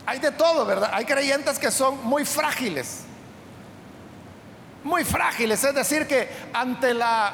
[0.07, 0.91] Hay de todo, ¿verdad?
[0.93, 3.08] Hay creyentes que son muy frágiles.
[4.89, 7.31] Muy frágiles, es decir, que ante la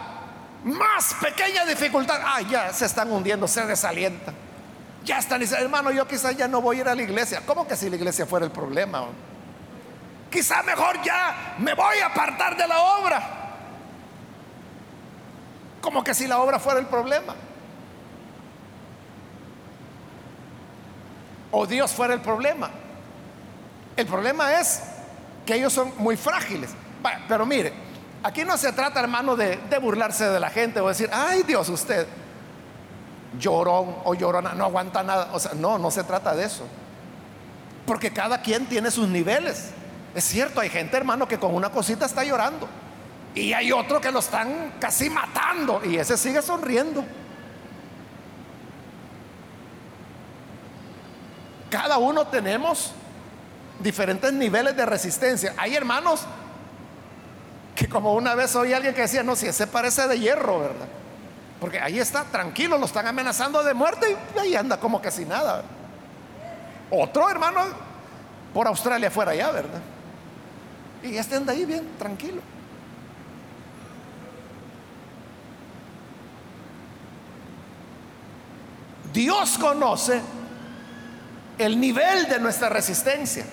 [0.64, 4.34] más pequeña dificultad, ah, ya se están hundiendo, se desalientan.
[5.04, 7.42] Ya están diciendo, hermano, yo quizás ya no voy a ir a la iglesia.
[7.46, 9.04] ¿Cómo que si la iglesia fuera el problema?
[10.32, 13.22] Quizá mejor ya me voy a apartar de la obra.
[15.80, 17.36] Como que si la obra fuera el problema.
[21.52, 22.68] O Dios fuera el problema.
[23.96, 24.82] El problema es
[25.46, 26.70] que ellos son muy frágiles.
[27.28, 27.72] Pero mire,
[28.22, 32.06] aquí no se trata, hermano, de, burlarse de la gente o decir, ay Dios, usted
[33.38, 35.30] llorón o llorona, no aguanta nada.
[35.32, 36.66] O sea, no, no se trata de eso.
[37.86, 39.70] Porque cada quien tiene sus niveles.
[40.14, 42.68] Es cierto, hay gente, hermano, que con una cosita está llorando.
[43.34, 47.04] Y hay otro que lo están casi matando y ese sigue sonriendo.
[51.68, 52.92] Cada uno tenemos
[53.80, 55.54] diferentes niveles de resistencia.
[55.56, 56.24] Hay hermanos
[57.74, 60.86] que como una vez oí alguien que decía, no, si ese parece de hierro, ¿verdad?
[61.60, 65.28] Porque ahí está, tranquilo, lo están amenazando de muerte y ahí anda como que sin
[65.28, 65.64] nada.
[66.90, 67.60] Otro hermano
[68.52, 69.80] por Australia fuera allá, ¿verdad?
[71.02, 72.40] Y este anda ahí bien, tranquilo.
[79.12, 80.20] Dios conoce
[81.56, 83.46] el nivel de nuestra resistencia.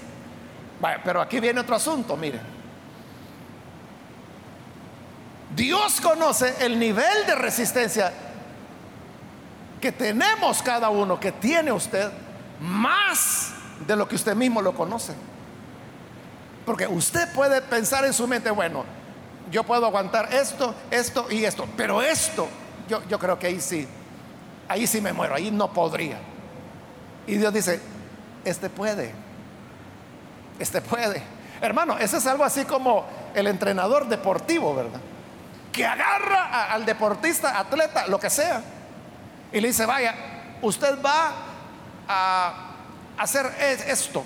[1.04, 2.51] pero aquí viene otro asunto, miren.
[5.56, 8.12] Dios conoce el nivel de resistencia
[9.80, 12.10] que tenemos cada uno, que tiene usted,
[12.60, 13.52] más
[13.86, 15.14] de lo que usted mismo lo conoce.
[16.66, 18.86] Porque usted puede pensar en su mente, bueno,
[19.52, 22.48] yo puedo aguantar esto, esto y esto, pero esto,
[22.88, 23.88] yo, yo creo que ahí sí
[24.72, 26.18] ahí sí me muero, ahí no podría.
[27.28, 27.80] Y Dios dice,
[28.46, 29.12] este puede,
[30.60, 31.22] este puede.
[31.60, 35.02] Hermano, ese es algo así como el entrenador deportivo, ¿verdad?
[35.72, 38.62] Que agarra al deportista, atleta, lo que sea,
[39.52, 40.16] y le dice, vaya,
[40.62, 41.32] usted va
[42.08, 42.54] a
[43.18, 43.46] hacer
[43.88, 44.24] esto.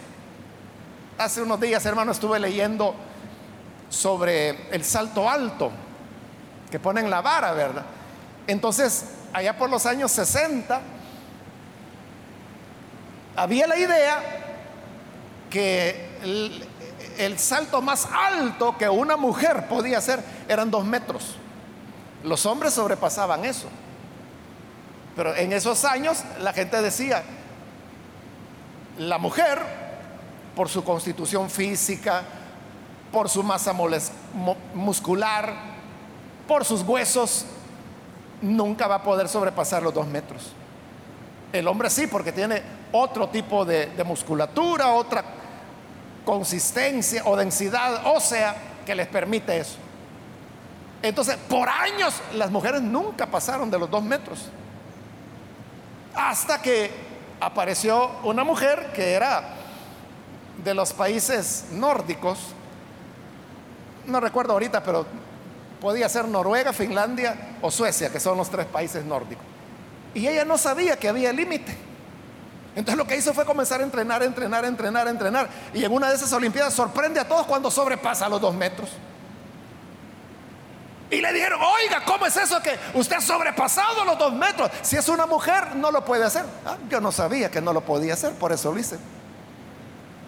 [1.17, 2.95] Hace unos días, hermano, estuve leyendo
[3.89, 5.71] sobre el salto alto,
[6.69, 7.85] que ponen la vara, ¿verdad?
[8.47, 10.81] Entonces, allá por los años 60,
[13.35, 14.19] había la idea
[15.49, 16.09] que
[17.17, 21.35] el, salto más alto que una mujer podía hacer eran dos metros.
[22.23, 23.67] Los hombres sobrepasaban eso.
[25.15, 27.23] Pero en esos años la gente decía,
[28.97, 29.61] la mujer,
[30.55, 32.23] por su constitución física,
[33.11, 33.73] por su masa
[34.73, 35.53] muscular,
[36.47, 37.45] por sus huesos,
[38.41, 40.51] nunca va a poder sobrepasar los dos metros.
[41.53, 45.23] El hombre sí, porque tiene otro tipo de, musculatura, otra
[46.25, 49.77] consistencia o densidad ósea que les permite eso.
[51.01, 54.49] Entonces, por años las mujeres nunca pasaron de los dos metros.
[56.15, 56.91] Hasta que
[57.39, 59.55] apareció una mujer que era
[60.63, 62.39] de los países nórdicos,
[64.07, 65.05] no recuerdo ahorita, pero
[65.85, 69.45] Podía ser Noruega, Finlandia o Suecia, que son los tres países nórdicos.
[70.15, 71.77] Y ella no sabía que había límite.
[72.75, 75.49] Entonces lo que hizo fue comenzar a entrenar, entrenar, entrenar, entrenar.
[75.73, 78.89] Y en una de esas Olimpiadas sorprende a todos cuando sobrepasa los dos metros.
[81.09, 84.69] Y le dijeron, oiga, ¿cómo es eso que usted ha sobrepasado los dos metros?
[84.81, 86.43] Si es una mujer, no lo puede hacer.
[86.65, 88.97] Ah, yo no sabía que no lo podía hacer, por eso lo hice.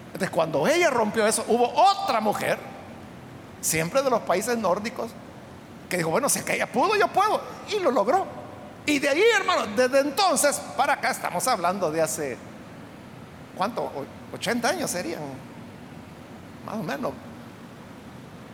[0.07, 2.57] Entonces cuando ella rompió eso, hubo otra mujer,
[3.59, 5.11] siempre de los países nórdicos,
[5.89, 7.41] que dijo, bueno, si ella pudo, yo puedo.
[7.69, 8.25] Y lo logró.
[8.87, 12.37] Y de ahí, hermano, desde entonces para acá estamos hablando de hace,
[13.57, 13.91] ¿cuánto?
[14.33, 15.19] 80 años serían,
[16.65, 17.11] más o menos.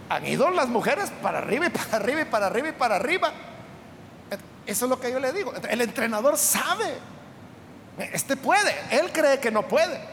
[0.09, 3.31] Han ido las mujeres para arriba y para arriba y para arriba y para arriba.
[4.65, 5.53] Eso es lo que yo le digo.
[5.69, 6.97] El entrenador sabe.
[8.11, 8.73] Este puede.
[8.89, 10.12] Él cree que no puede.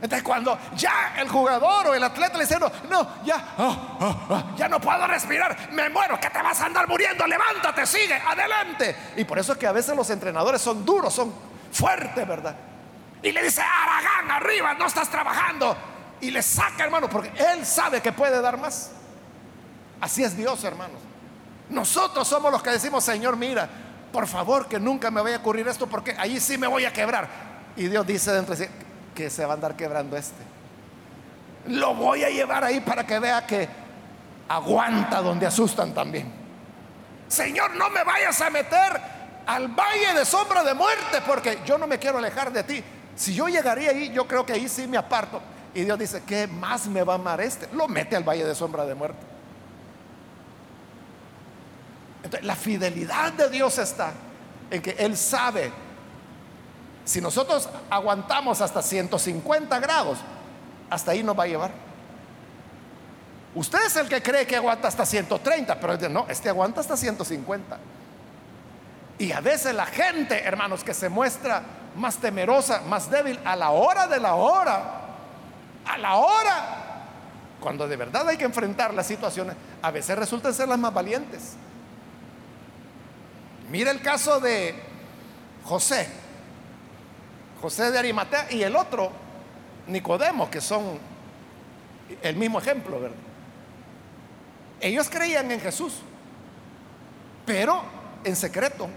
[0.00, 4.26] Entonces cuando ya el jugador o el atleta le dice, no, no ya, ah, ah,
[4.30, 8.14] ah, ya no puedo respirar, me muero, que te vas a andar muriendo, levántate, sigue,
[8.14, 8.94] adelante.
[9.16, 11.32] Y por eso es que a veces los entrenadores son duros, son
[11.72, 12.54] fuertes, ¿verdad?
[13.22, 15.76] Y le dice, Aragán, arriba, no estás trabajando.
[16.20, 18.92] Y le saca, hermano, porque él sabe que puede dar más.
[20.00, 21.00] Así es Dios, hermanos.
[21.70, 23.68] Nosotros somos los que decimos, Señor, mira,
[24.12, 26.92] por favor que nunca me vaya a ocurrir esto porque ahí sí me voy a
[26.92, 27.28] quebrar.
[27.76, 28.72] Y Dios dice dentro de sí,
[29.16, 30.42] que se va a andar quebrando este.
[31.68, 33.68] Lo voy a llevar ahí para que vea que
[34.48, 36.30] aguanta donde asustan también.
[37.26, 39.00] Señor, no me vayas a meter
[39.46, 42.84] al valle de sombra de muerte porque yo no me quiero alejar de ti.
[43.16, 45.40] Si yo llegaría ahí, yo creo que ahí sí me aparto.
[45.74, 47.68] Y Dios dice, ¿qué más me va a amar este?
[47.72, 49.20] Lo mete al valle de sombra de muerte.
[52.22, 54.12] Entonces, la fidelidad de Dios está
[54.70, 55.72] en que Él sabe,
[57.06, 60.18] si nosotros aguantamos hasta 150 grados,
[60.90, 61.70] hasta ahí nos va a llevar.
[63.54, 67.78] Usted es el que cree que aguanta hasta 130, pero no, este aguanta hasta 150.
[69.18, 71.62] Y a veces la gente, hermanos, que se muestra
[71.94, 74.82] más temerosa, más débil, a la hora de la hora,
[75.86, 76.76] a la hora,
[77.60, 81.52] cuando de verdad hay que enfrentar las situaciones, a veces resultan ser las más valientes.
[83.70, 84.74] Mira el caso de
[85.64, 86.25] José,
[87.60, 89.10] José de Arimatea y el otro,
[89.86, 90.98] Nicodemo, que son
[92.22, 93.16] el mismo ejemplo, ¿verdad?
[94.80, 95.94] Ellos creían en Jesús,
[97.44, 97.82] pero
[98.24, 98.88] en secreto,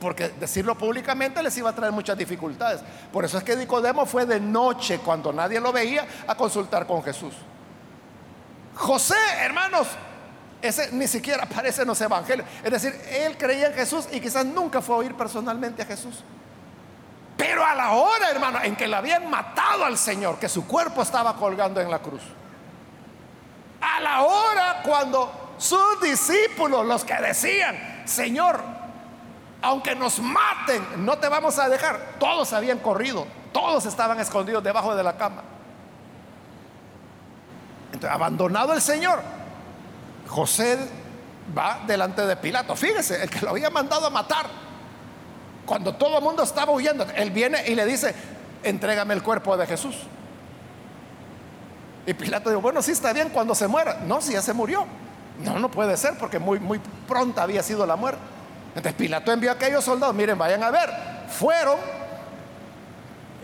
[0.00, 2.80] porque decirlo públicamente les iba a traer muchas dificultades.
[3.12, 7.02] Por eso es que Nicodemo fue de noche, cuando nadie lo veía, a consultar con
[7.02, 7.34] Jesús.
[8.74, 9.88] José, hermanos,
[10.60, 12.46] ese ni siquiera aparece en los evangelios.
[12.62, 16.22] Es decir, él creía en Jesús y quizás nunca fue a oír personalmente a Jesús.
[17.36, 21.02] Pero a la hora, hermano, en que le habían matado al Señor, que su cuerpo
[21.02, 22.22] estaba colgando en la cruz.
[23.80, 28.60] A la hora cuando sus discípulos, los que decían, Señor,
[29.62, 32.14] aunque nos maten, no te vamos a dejar.
[32.18, 35.42] Todos habían corrido, todos estaban escondidos debajo de la cama.
[37.92, 39.20] Entonces, abandonado el Señor,
[40.28, 40.78] José
[41.56, 42.74] va delante de Pilato.
[42.76, 44.65] Fíjese, el que lo había mandado a matar.
[45.66, 48.14] Cuando todo el mundo estaba huyendo, él viene y le dice,
[48.62, 49.96] entrégame el cuerpo de Jesús.
[52.06, 53.98] Y Pilato dijo, bueno, sí está bien cuando se muera.
[54.06, 54.86] No, si ya se murió.
[55.42, 58.20] No, no puede ser porque muy, muy pronta había sido la muerte.
[58.68, 60.88] Entonces Pilato envió a aquellos soldados, miren, vayan a ver.
[61.28, 61.78] Fueron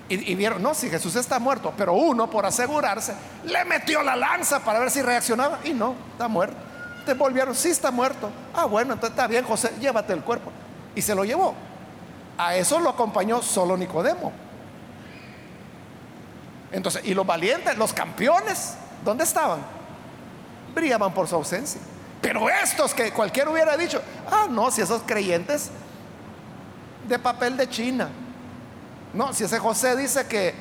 [0.08, 3.14] y, y, vieron, no, si Jesús está muerto, pero uno por asegurarse
[3.44, 6.56] le metió la lanza para ver si reaccionaba y no, está muerto.
[7.06, 8.30] Te volvieron, sí está muerto.
[8.54, 10.52] Ah, bueno, entonces está bien, José, llévate el cuerpo.
[10.94, 11.54] Y se lo llevó.
[12.38, 14.32] A eso lo acompañó solo Nicodemo.
[16.72, 18.74] Entonces, y los valientes, los campeones,
[19.04, 19.60] ¿dónde estaban?
[20.74, 21.80] Brillaban por su ausencia.
[22.20, 25.70] Pero estos que cualquiera hubiera dicho, ah, no, si esos creyentes
[27.08, 28.08] de papel de China.
[29.12, 30.54] No, si ese José dice que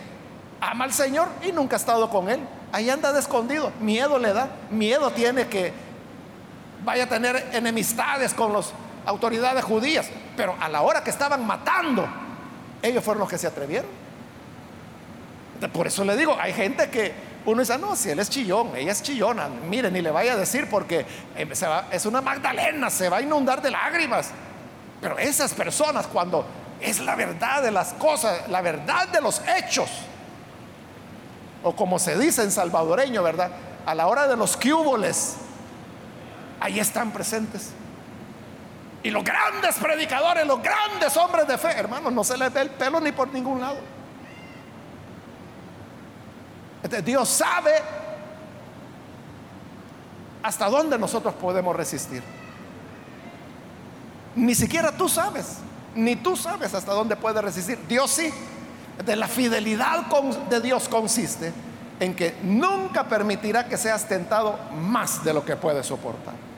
[0.59, 2.41] ama al Señor y nunca ha estado con él,
[2.71, 5.71] ahí anda de escondido, miedo le da, miedo tiene que
[6.83, 8.71] vaya a tener enemistades con las
[9.05, 12.07] autoridades judías, pero a la hora que estaban matando,
[12.81, 13.89] ellos fueron los que se atrevieron.
[15.73, 17.13] Por eso le digo, hay gente que
[17.45, 20.37] uno dice, no, si él es chillón, ella es chillona, miren, ni le vaya a
[20.37, 21.05] decir porque
[21.35, 21.47] eh,
[21.91, 24.31] es una Magdalena, se va a inundar de lágrimas.
[24.99, 26.45] Pero esas personas cuando
[26.79, 29.89] es la verdad de las cosas, la verdad de los hechos,
[31.63, 33.51] o como se dice en salvadoreño, ¿verdad?
[33.85, 35.35] A la hora de los cúboles,
[36.59, 37.71] ahí están presentes.
[39.03, 42.69] Y los grandes predicadores, los grandes hombres de fe, hermanos, no se les ve el
[42.69, 43.77] pelo ni por ningún lado.
[47.03, 47.71] Dios sabe
[50.43, 52.23] hasta dónde nosotros podemos resistir.
[54.35, 55.57] Ni siquiera tú sabes,
[55.95, 57.79] ni tú sabes hasta dónde puedes resistir.
[57.87, 58.31] Dios sí.
[59.05, 60.05] De la fidelidad
[60.49, 61.51] de Dios consiste
[61.99, 66.50] en que nunca permitirá que seas tentado más de lo que puedes soportar.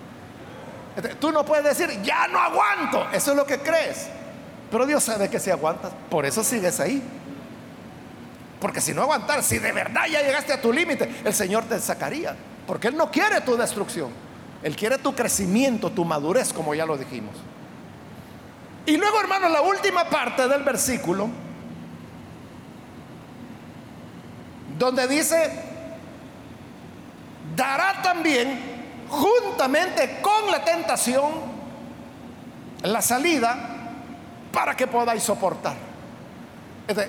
[1.19, 3.07] Tú no puedes decir, ya no aguanto.
[3.11, 4.07] Eso es lo que crees.
[4.69, 7.01] Pero Dios sabe que si aguantas, por eso sigues ahí.
[8.59, 11.79] Porque si no aguantar, si de verdad ya llegaste a tu límite, el Señor te
[11.79, 12.35] sacaría.
[12.65, 14.11] Porque Él no quiere tu destrucción.
[14.61, 17.35] Él quiere tu crecimiento, tu madurez, como ya lo dijimos.
[18.85, 21.29] Y luego, hermano, la última parte del versículo,
[24.77, 25.51] donde dice,
[27.55, 28.72] dará también
[29.13, 31.31] juntamente con la tentación,
[32.81, 33.55] la salida
[34.51, 35.75] para que podáis soportar.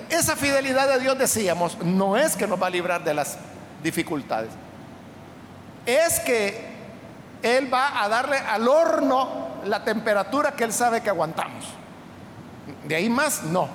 [0.09, 3.37] esa fidelidad de Dios, decíamos, no es que nos va a librar de las
[3.83, 4.51] dificultades,
[5.85, 6.75] es que
[7.41, 11.65] Él va a darle al horno la temperatura que Él sabe que aguantamos.
[12.87, 13.67] De ahí más, no.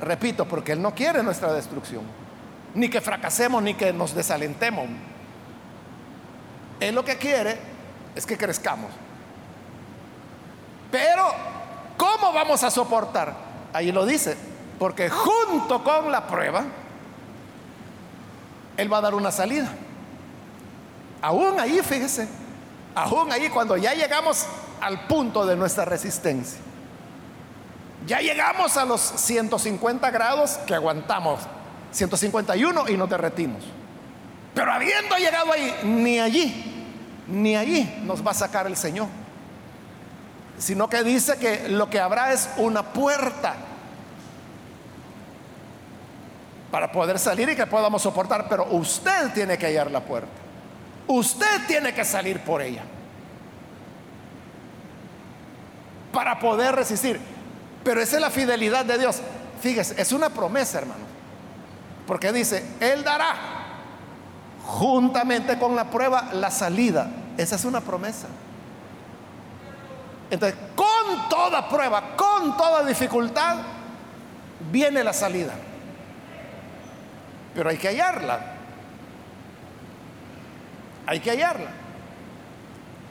[0.00, 2.04] Repito, porque Él no quiere nuestra destrucción,
[2.74, 4.86] ni que fracasemos, ni que nos desalentemos.
[6.80, 7.58] Él lo que quiere
[8.14, 8.90] es que crezcamos.
[10.90, 11.30] Pero,
[11.96, 13.34] ¿cómo vamos a soportar?
[13.72, 14.36] Ahí lo dice,
[14.78, 16.64] porque junto con la prueba,
[18.76, 19.70] Él va a dar una salida.
[21.22, 22.28] Aún ahí, fíjese,
[22.94, 24.46] aún ahí cuando ya llegamos
[24.80, 26.60] al punto de nuestra resistencia,
[28.06, 31.40] ya llegamos a los 150 grados que aguantamos,
[31.90, 33.64] 151 y nos derretimos.
[34.56, 36.64] Pero habiendo llegado ahí, ni allí,
[37.28, 39.06] ni allí nos va a sacar el Señor.
[40.56, 43.54] Sino que dice que lo que habrá es una puerta
[46.70, 48.48] para poder salir y que podamos soportar.
[48.48, 50.32] Pero usted tiene que hallar la puerta.
[51.06, 52.82] Usted tiene que salir por ella.
[56.14, 57.20] Para poder resistir.
[57.84, 59.20] Pero esa es la fidelidad de Dios.
[59.60, 61.04] Fíjese, es una promesa, hermano.
[62.06, 63.55] Porque dice, Él dará
[64.66, 67.08] juntamente con la prueba la salida.
[67.38, 68.26] Esa es una promesa.
[70.30, 73.58] Entonces, con toda prueba, con toda dificultad,
[74.72, 75.52] viene la salida.
[77.54, 78.40] Pero hay que hallarla.
[81.06, 81.70] Hay que hallarla.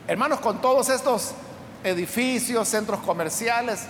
[0.06, 1.32] Hermanos, con todos estos
[1.82, 3.86] edificios, centros comerciales,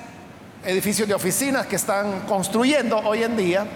[0.64, 3.66] edificios de oficinas que están construyendo hoy en día,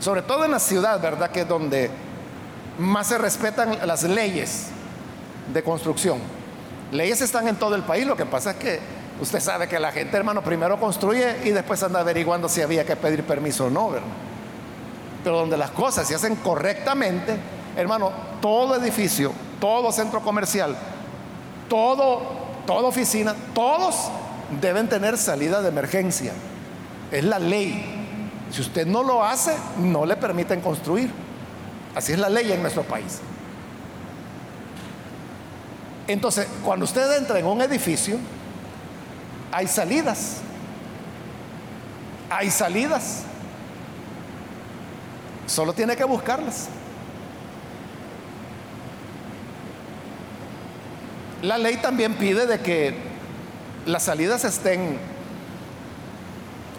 [0.00, 1.30] sobre todo en la ciudad, ¿verdad?
[1.30, 1.90] Que es donde
[2.78, 4.68] más se respetan las leyes
[5.52, 6.18] de construcción.
[6.90, 8.80] Leyes están en todo el país, lo que pasa es que
[9.20, 12.96] usted sabe que la gente, hermano, primero construye y después anda averiguando si había que
[12.96, 14.08] pedir permiso o no, ¿verdad?
[15.24, 17.36] Pero donde las cosas se hacen correctamente,
[17.76, 18.10] hermano,
[18.40, 20.76] todo edificio, todo centro comercial,
[21.68, 22.22] todo,
[22.66, 24.10] toda oficina, todos
[24.60, 26.32] deben tener salida de emergencia.
[27.10, 28.00] Es la ley.
[28.50, 31.10] Si usted no lo hace, no le permiten construir.
[31.94, 33.20] Así es la ley en nuestro país.
[36.08, 38.18] Entonces, cuando usted entra en un edificio,
[39.50, 40.38] hay salidas.
[42.30, 43.22] Hay salidas.
[45.46, 46.68] Solo tiene que buscarlas.
[51.42, 52.94] La ley también pide de que
[53.84, 54.98] las salidas estén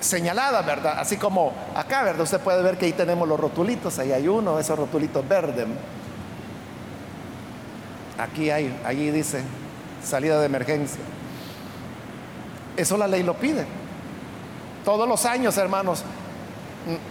[0.04, 1.00] señaladas, ¿verdad?
[1.00, 2.22] Así como acá, ¿verdad?
[2.22, 5.66] Usted puede ver que ahí tenemos los rotulitos, ahí hay uno, esos rotulitos verdes.
[8.18, 9.42] Aquí hay, allí dice
[10.04, 11.00] salida de emergencia.
[12.76, 13.66] Eso la ley lo pide.
[14.84, 16.04] Todos los años, hermanos,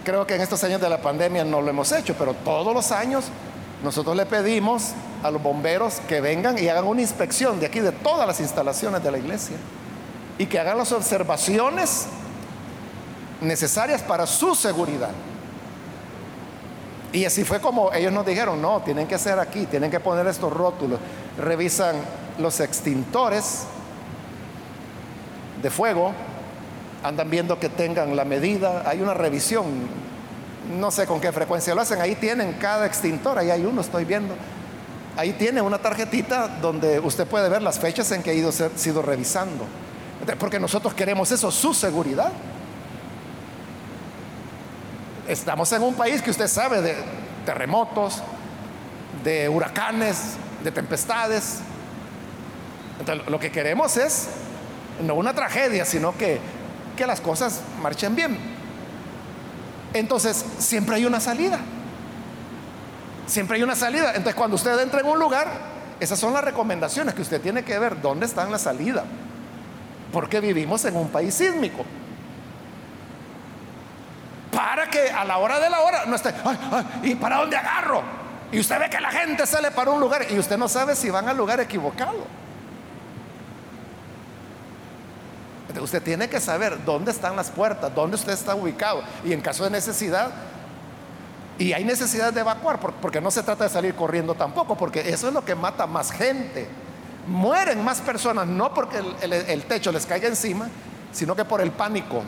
[0.03, 2.91] creo que en estos años de la pandemia no lo hemos hecho, pero todos los
[2.91, 3.25] años
[3.83, 4.91] nosotros le pedimos
[5.23, 9.03] a los bomberos que vengan y hagan una inspección de aquí, de todas las instalaciones
[9.03, 9.57] de la iglesia,
[10.37, 12.07] y que hagan las observaciones
[13.43, 15.11] necesarias para su seguridad.
[17.11, 20.25] Y así fue como ellos nos dijeron, no, tienen que ser aquí, tienen que poner
[20.25, 20.99] estos rótulos,
[21.37, 21.95] revisan
[22.39, 23.65] los extintores
[25.61, 26.11] de fuego,
[27.03, 29.65] andan viendo que tengan la medida, hay una revisión,
[30.79, 34.05] no sé con qué frecuencia lo hacen, ahí tienen cada extintor, ahí hay uno, estoy
[34.05, 34.35] viendo.
[35.15, 39.03] Ahí tiene una tarjetita donde usted puede ver las fechas en que ha ido sido
[39.03, 39.65] revisando.
[40.39, 42.31] Porque nosotros queremos eso, su seguridad.
[45.27, 46.95] Estamos en un país que usted sabe de
[47.45, 48.21] terremotos,
[49.23, 51.59] de huracanes, de tempestades.
[52.99, 54.27] Entonces, lo que queremos es
[55.01, 56.39] no una tragedia, sino que
[56.95, 58.37] que las cosas marchen bien.
[59.93, 61.59] Entonces, siempre hay una salida.
[63.27, 64.09] Siempre hay una salida.
[64.09, 65.47] Entonces, cuando usted entra en un lugar,
[65.99, 69.05] esas son las recomendaciones que usted tiene que ver dónde están la salida.
[70.11, 71.85] Porque vivimos en un país sísmico.
[74.53, 76.33] Para que a la hora de la hora no esté,
[77.03, 78.03] ¿y para dónde agarro?
[78.51, 81.09] Y usted ve que la gente sale para un lugar y usted no sabe si
[81.09, 82.27] van al lugar equivocado.
[85.81, 89.01] Usted tiene que saber dónde están las puertas, dónde usted está ubicado.
[89.25, 90.29] Y en caso de necesidad,
[91.57, 95.27] y hay necesidad de evacuar, porque no se trata de salir corriendo tampoco, porque eso
[95.27, 96.67] es lo que mata más gente.
[97.27, 100.67] Mueren más personas, no porque el, techo les caiga encima,
[101.11, 102.23] sino que por el pánico.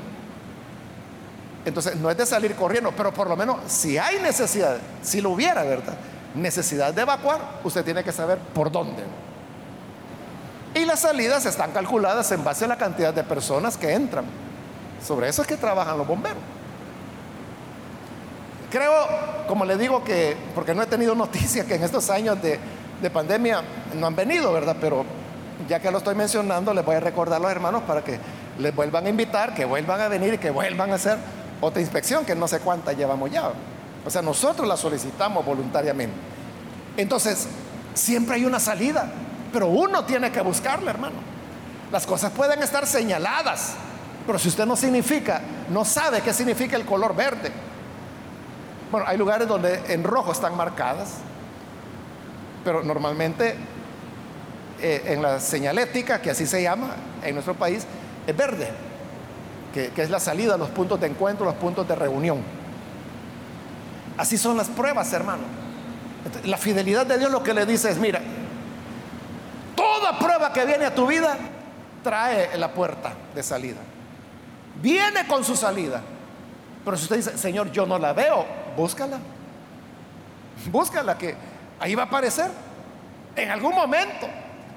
[1.65, 5.31] Entonces, no es de salir corriendo, pero por lo menos si hay necesidad, si lo
[5.31, 5.95] hubiera, ¿verdad?
[6.35, 9.03] Necesidad de evacuar, usted tiene que saber por dónde.
[10.75, 14.25] Y las salidas están calculadas en base a la cantidad de personas que entran.
[15.05, 16.37] Sobre eso es que trabajan los bomberos.
[18.69, 18.91] Creo,
[19.47, 22.59] como le digo que, porque no he tenido noticia que en estos años de,
[23.09, 23.61] pandemia
[23.95, 24.75] no han venido, ¿verdad?
[24.81, 25.05] Pero
[25.69, 28.19] ya que lo estoy mencionando, les voy a recordar a los hermanos para que
[28.59, 31.17] les vuelvan a invitar, que vuelvan a venir y que vuelvan a hacer
[31.65, 33.51] otra inspección, que no sé cuánta llevamos ya.
[34.05, 36.15] O sea, nosotros la solicitamos voluntariamente.
[36.97, 37.47] Entonces,
[37.95, 39.09] Siempre hay una salida,
[39.53, 41.15] pero uno tiene que buscarla, hermano.
[41.91, 43.73] Las cosas pueden estar señaladas,
[44.27, 47.51] pero si usted no significa, no sabe qué significa el color verde.
[48.91, 51.13] Bueno, hay lugares donde en rojo están marcadas,
[52.65, 53.55] pero normalmente
[54.81, 57.85] eh, en la señalética, que así se llama en nuestro país,
[58.27, 58.69] es verde,
[59.75, 62.41] que, es la salida, los puntos de encuentro, los puntos de reunión.
[64.17, 65.43] Así son las pruebas, hermano.
[66.45, 68.21] La fidelidad de Dios lo que le dice es, mira,
[69.75, 71.37] toda prueba que viene a tu vida
[72.01, 73.81] trae la puerta de salida.
[74.81, 76.01] Viene con su salida.
[76.85, 78.45] Pero si usted dice, Señor, yo no la veo,
[78.77, 79.19] búscala.
[80.71, 81.35] Búscala que
[81.81, 82.49] ahí va a aparecer.
[83.35, 84.27] En algún momento,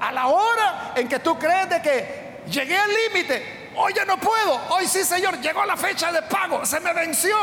[0.01, 4.19] a la hora en que tú crees de que llegué al límite, hoy ya no
[4.19, 7.37] puedo, hoy sí, Señor, llegó la fecha de pago, se me venció,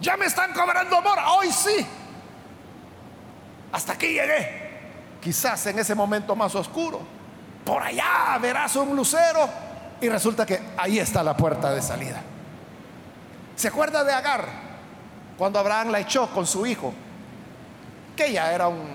[0.00, 1.86] ya me están cobrando amor, hoy sí.
[3.72, 4.62] Hasta aquí llegué.
[5.20, 7.00] Quizás en ese momento más oscuro,
[7.64, 9.48] por allá verás un lucero
[10.00, 12.20] y resulta que ahí está la puerta de salida.
[13.56, 14.46] ¿Se acuerda de Agar?
[15.38, 16.92] Cuando Abraham la echó con su hijo,
[18.16, 18.94] que ya era un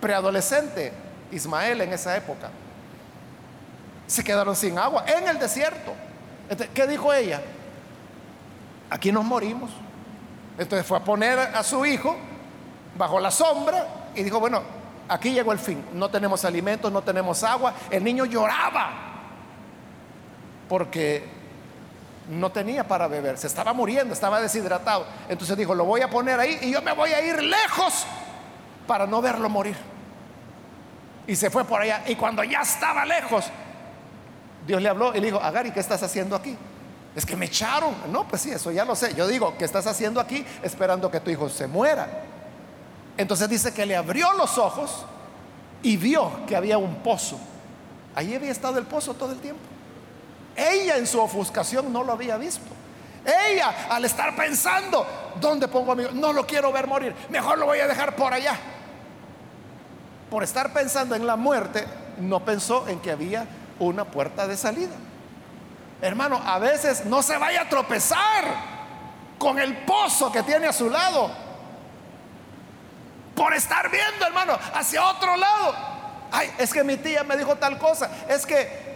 [0.00, 0.92] preadolescente,
[1.30, 2.50] Ismael en esa época.
[4.12, 5.94] Se quedaron sin agua en el desierto.
[6.74, 7.40] ¿Qué dijo ella?
[8.90, 9.70] Aquí nos morimos.
[10.58, 12.14] Entonces fue a poner a su hijo
[12.94, 14.60] bajo la sombra y dijo, bueno,
[15.08, 15.82] aquí llegó el fin.
[15.94, 17.72] No tenemos alimentos, no tenemos agua.
[17.90, 18.90] El niño lloraba
[20.68, 21.26] porque
[22.28, 25.06] no tenía para beber, se estaba muriendo, estaba deshidratado.
[25.30, 28.04] Entonces dijo, lo voy a poner ahí y yo me voy a ir lejos
[28.86, 29.76] para no verlo morir.
[31.26, 32.02] Y se fue por allá.
[32.08, 33.50] Y cuando ya estaba lejos,
[34.66, 36.56] Dios le habló y le dijo, Agari, ¿qué estás haciendo aquí?
[37.14, 37.94] Es que me echaron.
[38.10, 39.14] No, pues sí, eso ya lo sé.
[39.14, 42.08] Yo digo, ¿qué estás haciendo aquí esperando que tu hijo se muera?
[43.16, 45.04] Entonces dice que le abrió los ojos
[45.82, 47.38] y vio que había un pozo.
[48.14, 49.60] Ahí había estado el pozo todo el tiempo.
[50.56, 52.70] Ella en su ofuscación no lo había visto.
[53.24, 55.06] Ella al estar pensando,
[55.40, 56.12] ¿dónde pongo a mi hijo?
[56.12, 57.14] No lo quiero ver morir.
[57.30, 58.58] Mejor lo voy a dejar por allá.
[60.30, 61.84] Por estar pensando en la muerte,
[62.18, 63.46] no pensó en que había
[63.78, 64.94] una puerta de salida.
[66.00, 68.44] Hermano, a veces no se vaya a tropezar
[69.38, 71.30] con el pozo que tiene a su lado.
[73.34, 75.74] Por estar viendo, hermano, hacia otro lado.
[76.30, 78.10] Ay, es que mi tía me dijo tal cosa.
[78.28, 78.92] Es que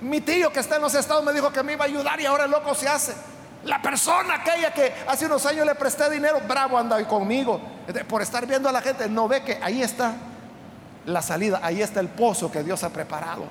[0.00, 2.26] mi tío que está en los estados me dijo que me iba a ayudar y
[2.26, 3.14] ahora el loco se hace.
[3.64, 7.60] La persona aquella que hace unos años le presté dinero, bravo anda hoy conmigo.
[8.08, 10.14] Por estar viendo a la gente, no ve que ahí está
[11.06, 13.46] la salida, ahí está el pozo que Dios ha preparado.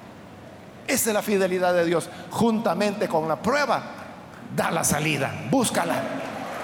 [0.88, 2.10] Esa es la fidelidad de Dios.
[2.32, 3.82] Juntamente con la prueba,
[4.56, 5.96] da la salida, búscala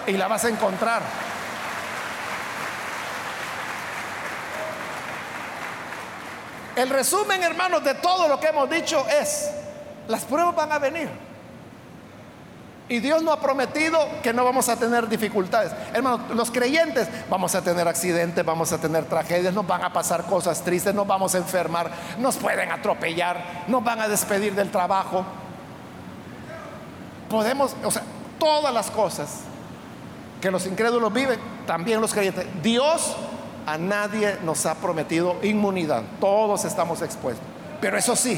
[0.05, 1.01] y la vas a encontrar.
[6.75, 9.51] El resumen, hermanos, de todo lo que hemos dicho es,
[10.07, 11.09] las pruebas van a venir.
[12.91, 15.71] Y Dios no ha prometido que no vamos a tener dificultades.
[15.93, 20.25] Hermanos, los creyentes vamos a tener accidentes, vamos a tener tragedias, nos van a pasar
[20.25, 21.89] cosas tristes, nos vamos a enfermar,
[22.19, 25.23] nos pueden atropellar, nos van a despedir del trabajo.
[27.29, 28.03] Podemos, o sea,
[28.37, 29.43] todas las cosas
[30.41, 32.45] que los incrédulos viven, también los creyentes.
[32.61, 33.15] Dios
[33.67, 37.47] a nadie nos ha prometido inmunidad, todos estamos expuestos.
[37.79, 38.37] Pero eso sí,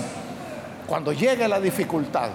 [0.86, 2.30] cuando llegue la dificultad,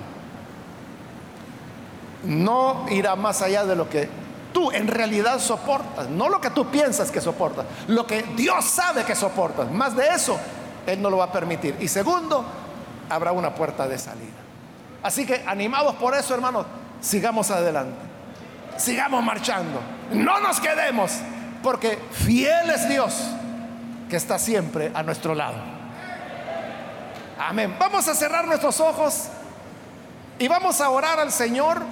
[2.25, 4.09] no irá más allá de lo que
[4.53, 9.05] tú en realidad soportas, no lo que tú piensas que soportas, lo que Dios sabe
[9.05, 9.71] que soportas.
[9.71, 10.39] Más de eso,
[10.87, 11.77] Él no lo va a permitir.
[11.81, 12.45] Y segundo,
[13.09, 14.39] habrá una puerta de salida.
[15.03, 16.67] Así que animados por eso, hermanos,
[17.01, 17.97] sigamos adelante.
[18.77, 19.81] Sigamos marchando.
[20.13, 21.13] No nos quedemos,
[21.63, 23.15] porque fiel es Dios
[24.09, 25.57] que está siempre a nuestro lado.
[27.39, 27.77] Amén.
[27.79, 29.29] Vamos a cerrar nuestros ojos
[30.39, 31.83] y vamos a orar al Señor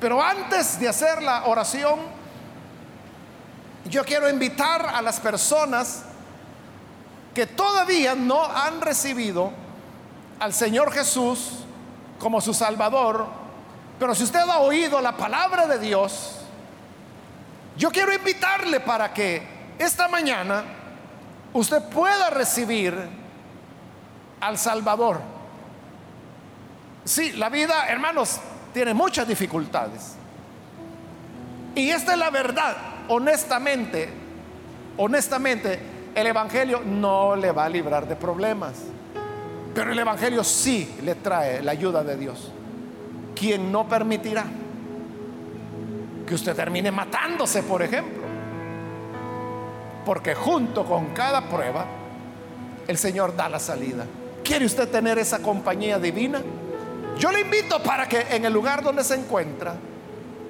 [0.00, 1.98] pero antes de hacer la oración,
[3.86, 6.02] yo quiero invitar a las personas
[7.34, 9.52] que todavía no han recibido
[10.38, 11.64] al Señor Jesús
[12.18, 13.26] como su Salvador,
[13.98, 16.38] pero si usted ha oído la palabra de Dios,
[17.76, 20.64] yo quiero invitarle para que esta mañana
[21.52, 22.94] usted pueda recibir
[24.40, 25.20] al Salvador.
[27.04, 28.40] Sí, la vida, hermanos,
[28.76, 30.16] tiene muchas dificultades.
[31.74, 32.76] Y esta es la verdad,
[33.08, 34.10] honestamente,
[34.98, 35.80] honestamente,
[36.14, 38.74] el Evangelio no le va a librar de problemas.
[39.74, 42.52] Pero el Evangelio sí le trae la ayuda de Dios.
[43.34, 44.44] Quien no permitirá
[46.26, 48.24] que usted termine matándose, por ejemplo.
[50.04, 51.86] porque junto con cada prueba,
[52.86, 54.04] el Señor da la salida.
[54.44, 56.42] ¿Quiere usted tener esa compañía divina?
[57.18, 59.74] Yo le invito para que en el lugar donde se encuentra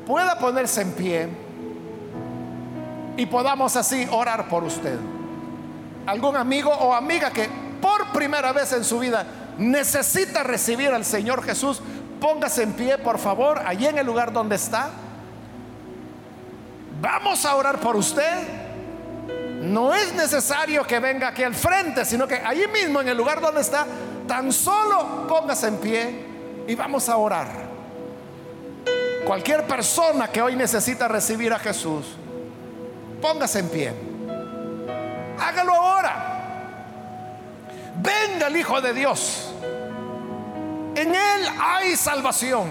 [0.07, 1.29] pueda ponerse en pie
[3.17, 4.99] y podamos así orar por usted.
[6.07, 7.49] Algún amigo o amiga que
[7.81, 9.25] por primera vez en su vida
[9.59, 11.81] necesita recibir al Señor Jesús,
[12.21, 14.91] póngase en pie, por favor, allí en el lugar donde está.
[17.01, 18.43] Vamos a orar por usted.
[19.63, 23.41] No es necesario que venga aquí al frente, sino que allí mismo en el lugar
[23.41, 23.87] donde está,
[24.27, 26.26] tan solo póngase en pie
[26.67, 27.49] y vamos a orar.
[29.25, 32.07] Cualquier persona que hoy necesita recibir a Jesús,
[33.21, 33.93] póngase en pie.
[35.39, 36.33] Hágalo ahora.
[37.97, 39.53] Venga el Hijo de Dios.
[40.95, 42.69] En Él hay salvación.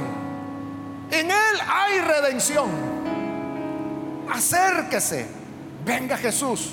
[1.12, 2.70] En Él hay redención.
[4.32, 5.28] Acérquese.
[5.86, 6.72] Venga Jesús.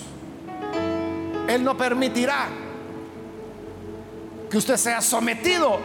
[1.48, 2.46] Él no permitirá
[4.48, 5.78] que usted sea sometido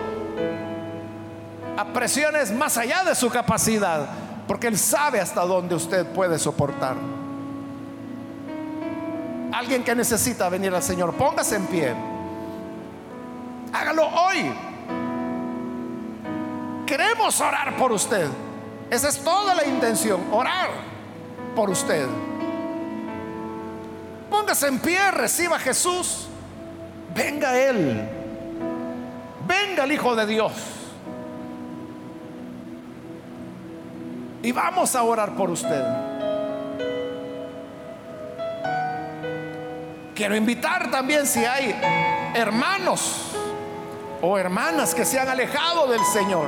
[1.78, 4.08] a presiones más allá de su capacidad,
[4.48, 6.96] porque Él sabe hasta dónde usted puede soportar.
[9.54, 11.96] Alguien que necesita venir al Señor, póngase en pie.
[13.72, 14.52] Hágalo hoy.
[16.88, 18.28] Queremos orar por usted.
[18.90, 20.70] Esa es toda la intención, orar
[21.56, 22.08] por usted.
[24.32, 26.28] Póngase en pie, reciba a Jesús.
[27.14, 28.10] Venga Él.
[29.48, 30.77] Venga el Hijo de Dios.
[34.48, 35.84] Y vamos a orar por usted.
[40.16, 41.76] Quiero invitar también si hay
[42.34, 43.34] hermanos
[44.22, 46.48] o hermanas que se han alejado del Señor,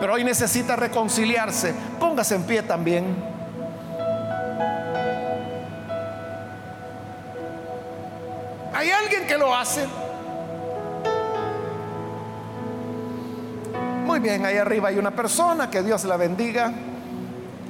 [0.00, 1.74] pero hoy necesita reconciliarse.
[2.00, 3.04] Póngase en pie también.
[8.72, 9.86] ¿Hay alguien que lo hace?
[14.06, 16.72] Muy bien, ahí arriba hay una persona, que Dios la bendiga.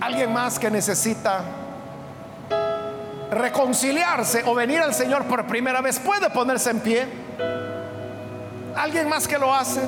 [0.01, 1.43] Alguien más que necesita
[3.31, 7.07] reconciliarse o venir al Señor por primera vez puede ponerse en pie.
[8.77, 9.83] Alguien más que lo hace.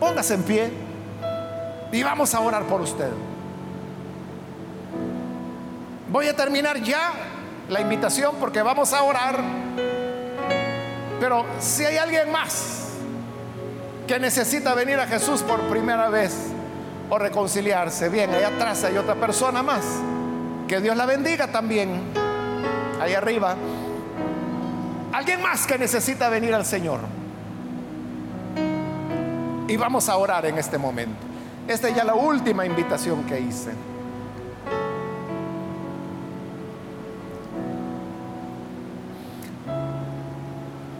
[0.00, 0.72] Póngase en pie
[1.92, 3.10] y vamos a orar por usted.
[6.08, 7.12] Voy a terminar ya
[7.68, 9.38] la invitación porque vamos a orar.
[11.20, 12.88] Pero si hay alguien más
[14.08, 16.52] que necesita venir a Jesús por primera vez
[17.10, 19.84] o reconciliarse, bien, allá atrás hay otra persona más.
[20.68, 22.00] Que Dios la bendiga también.
[23.00, 23.56] Ahí arriba.
[25.12, 27.00] Alguien más que necesita venir al Señor.
[29.68, 31.18] Y vamos a orar en este momento.
[31.68, 33.72] Esta es ya la última invitación que hice.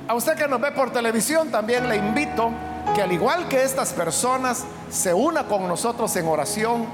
[0.08, 2.50] A usted que nos ve por televisión, también le invito
[2.94, 6.84] que al igual que estas personas, se una con nosotros en oración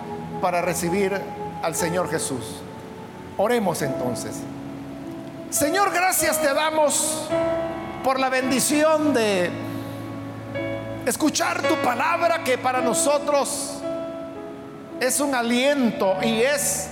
[0.41, 1.21] para recibir
[1.63, 2.45] al Señor Jesús.
[3.37, 4.37] Oremos entonces.
[5.51, 7.29] Señor, gracias te damos
[8.05, 9.51] por la bendición de
[11.07, 13.79] escuchar tu palabra que para nosotros
[15.01, 16.89] es un aliento y es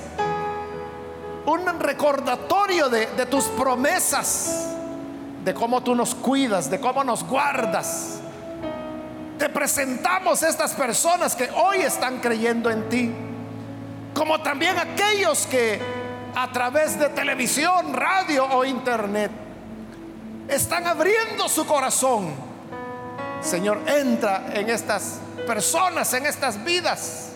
[1.47, 4.73] un recordatorio de, de tus promesas
[5.45, 8.19] de cómo tú nos cuidas, de cómo nos guardas.
[9.39, 13.13] Te presentamos estas personas que hoy están creyendo en ti,
[14.15, 15.79] como también aquellos que
[16.35, 19.31] a través de televisión, radio o internet
[20.49, 22.35] están abriendo su corazón.
[23.43, 27.33] Señor, entra en estas personas, en estas vidas,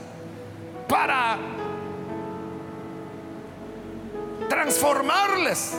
[0.88, 1.36] para
[4.48, 5.72] transformarles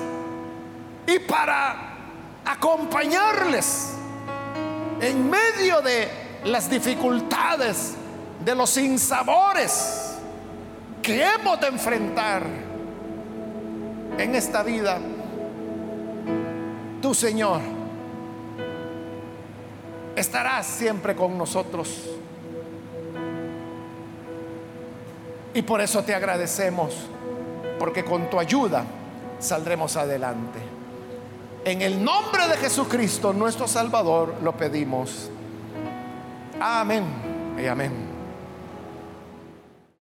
[1.08, 1.96] y para
[2.46, 4.01] acompañarles
[5.02, 6.08] en medio de
[6.46, 7.96] las dificultades,
[8.46, 10.16] de los sinsabores
[11.02, 12.44] que hemos de enfrentar
[14.18, 15.00] en esta vida.
[17.02, 17.62] Tu Señor
[20.16, 22.10] estarás siempre con nosotros.
[25.54, 26.96] Y por eso te agradecemos,
[27.80, 28.86] porque con tu ayuda
[29.40, 30.60] saldremos adelante.
[31.64, 35.30] En el nombre de Jesucristo, nuestro Salvador, lo pedimos.
[36.60, 37.04] Amén
[37.62, 38.11] y amén.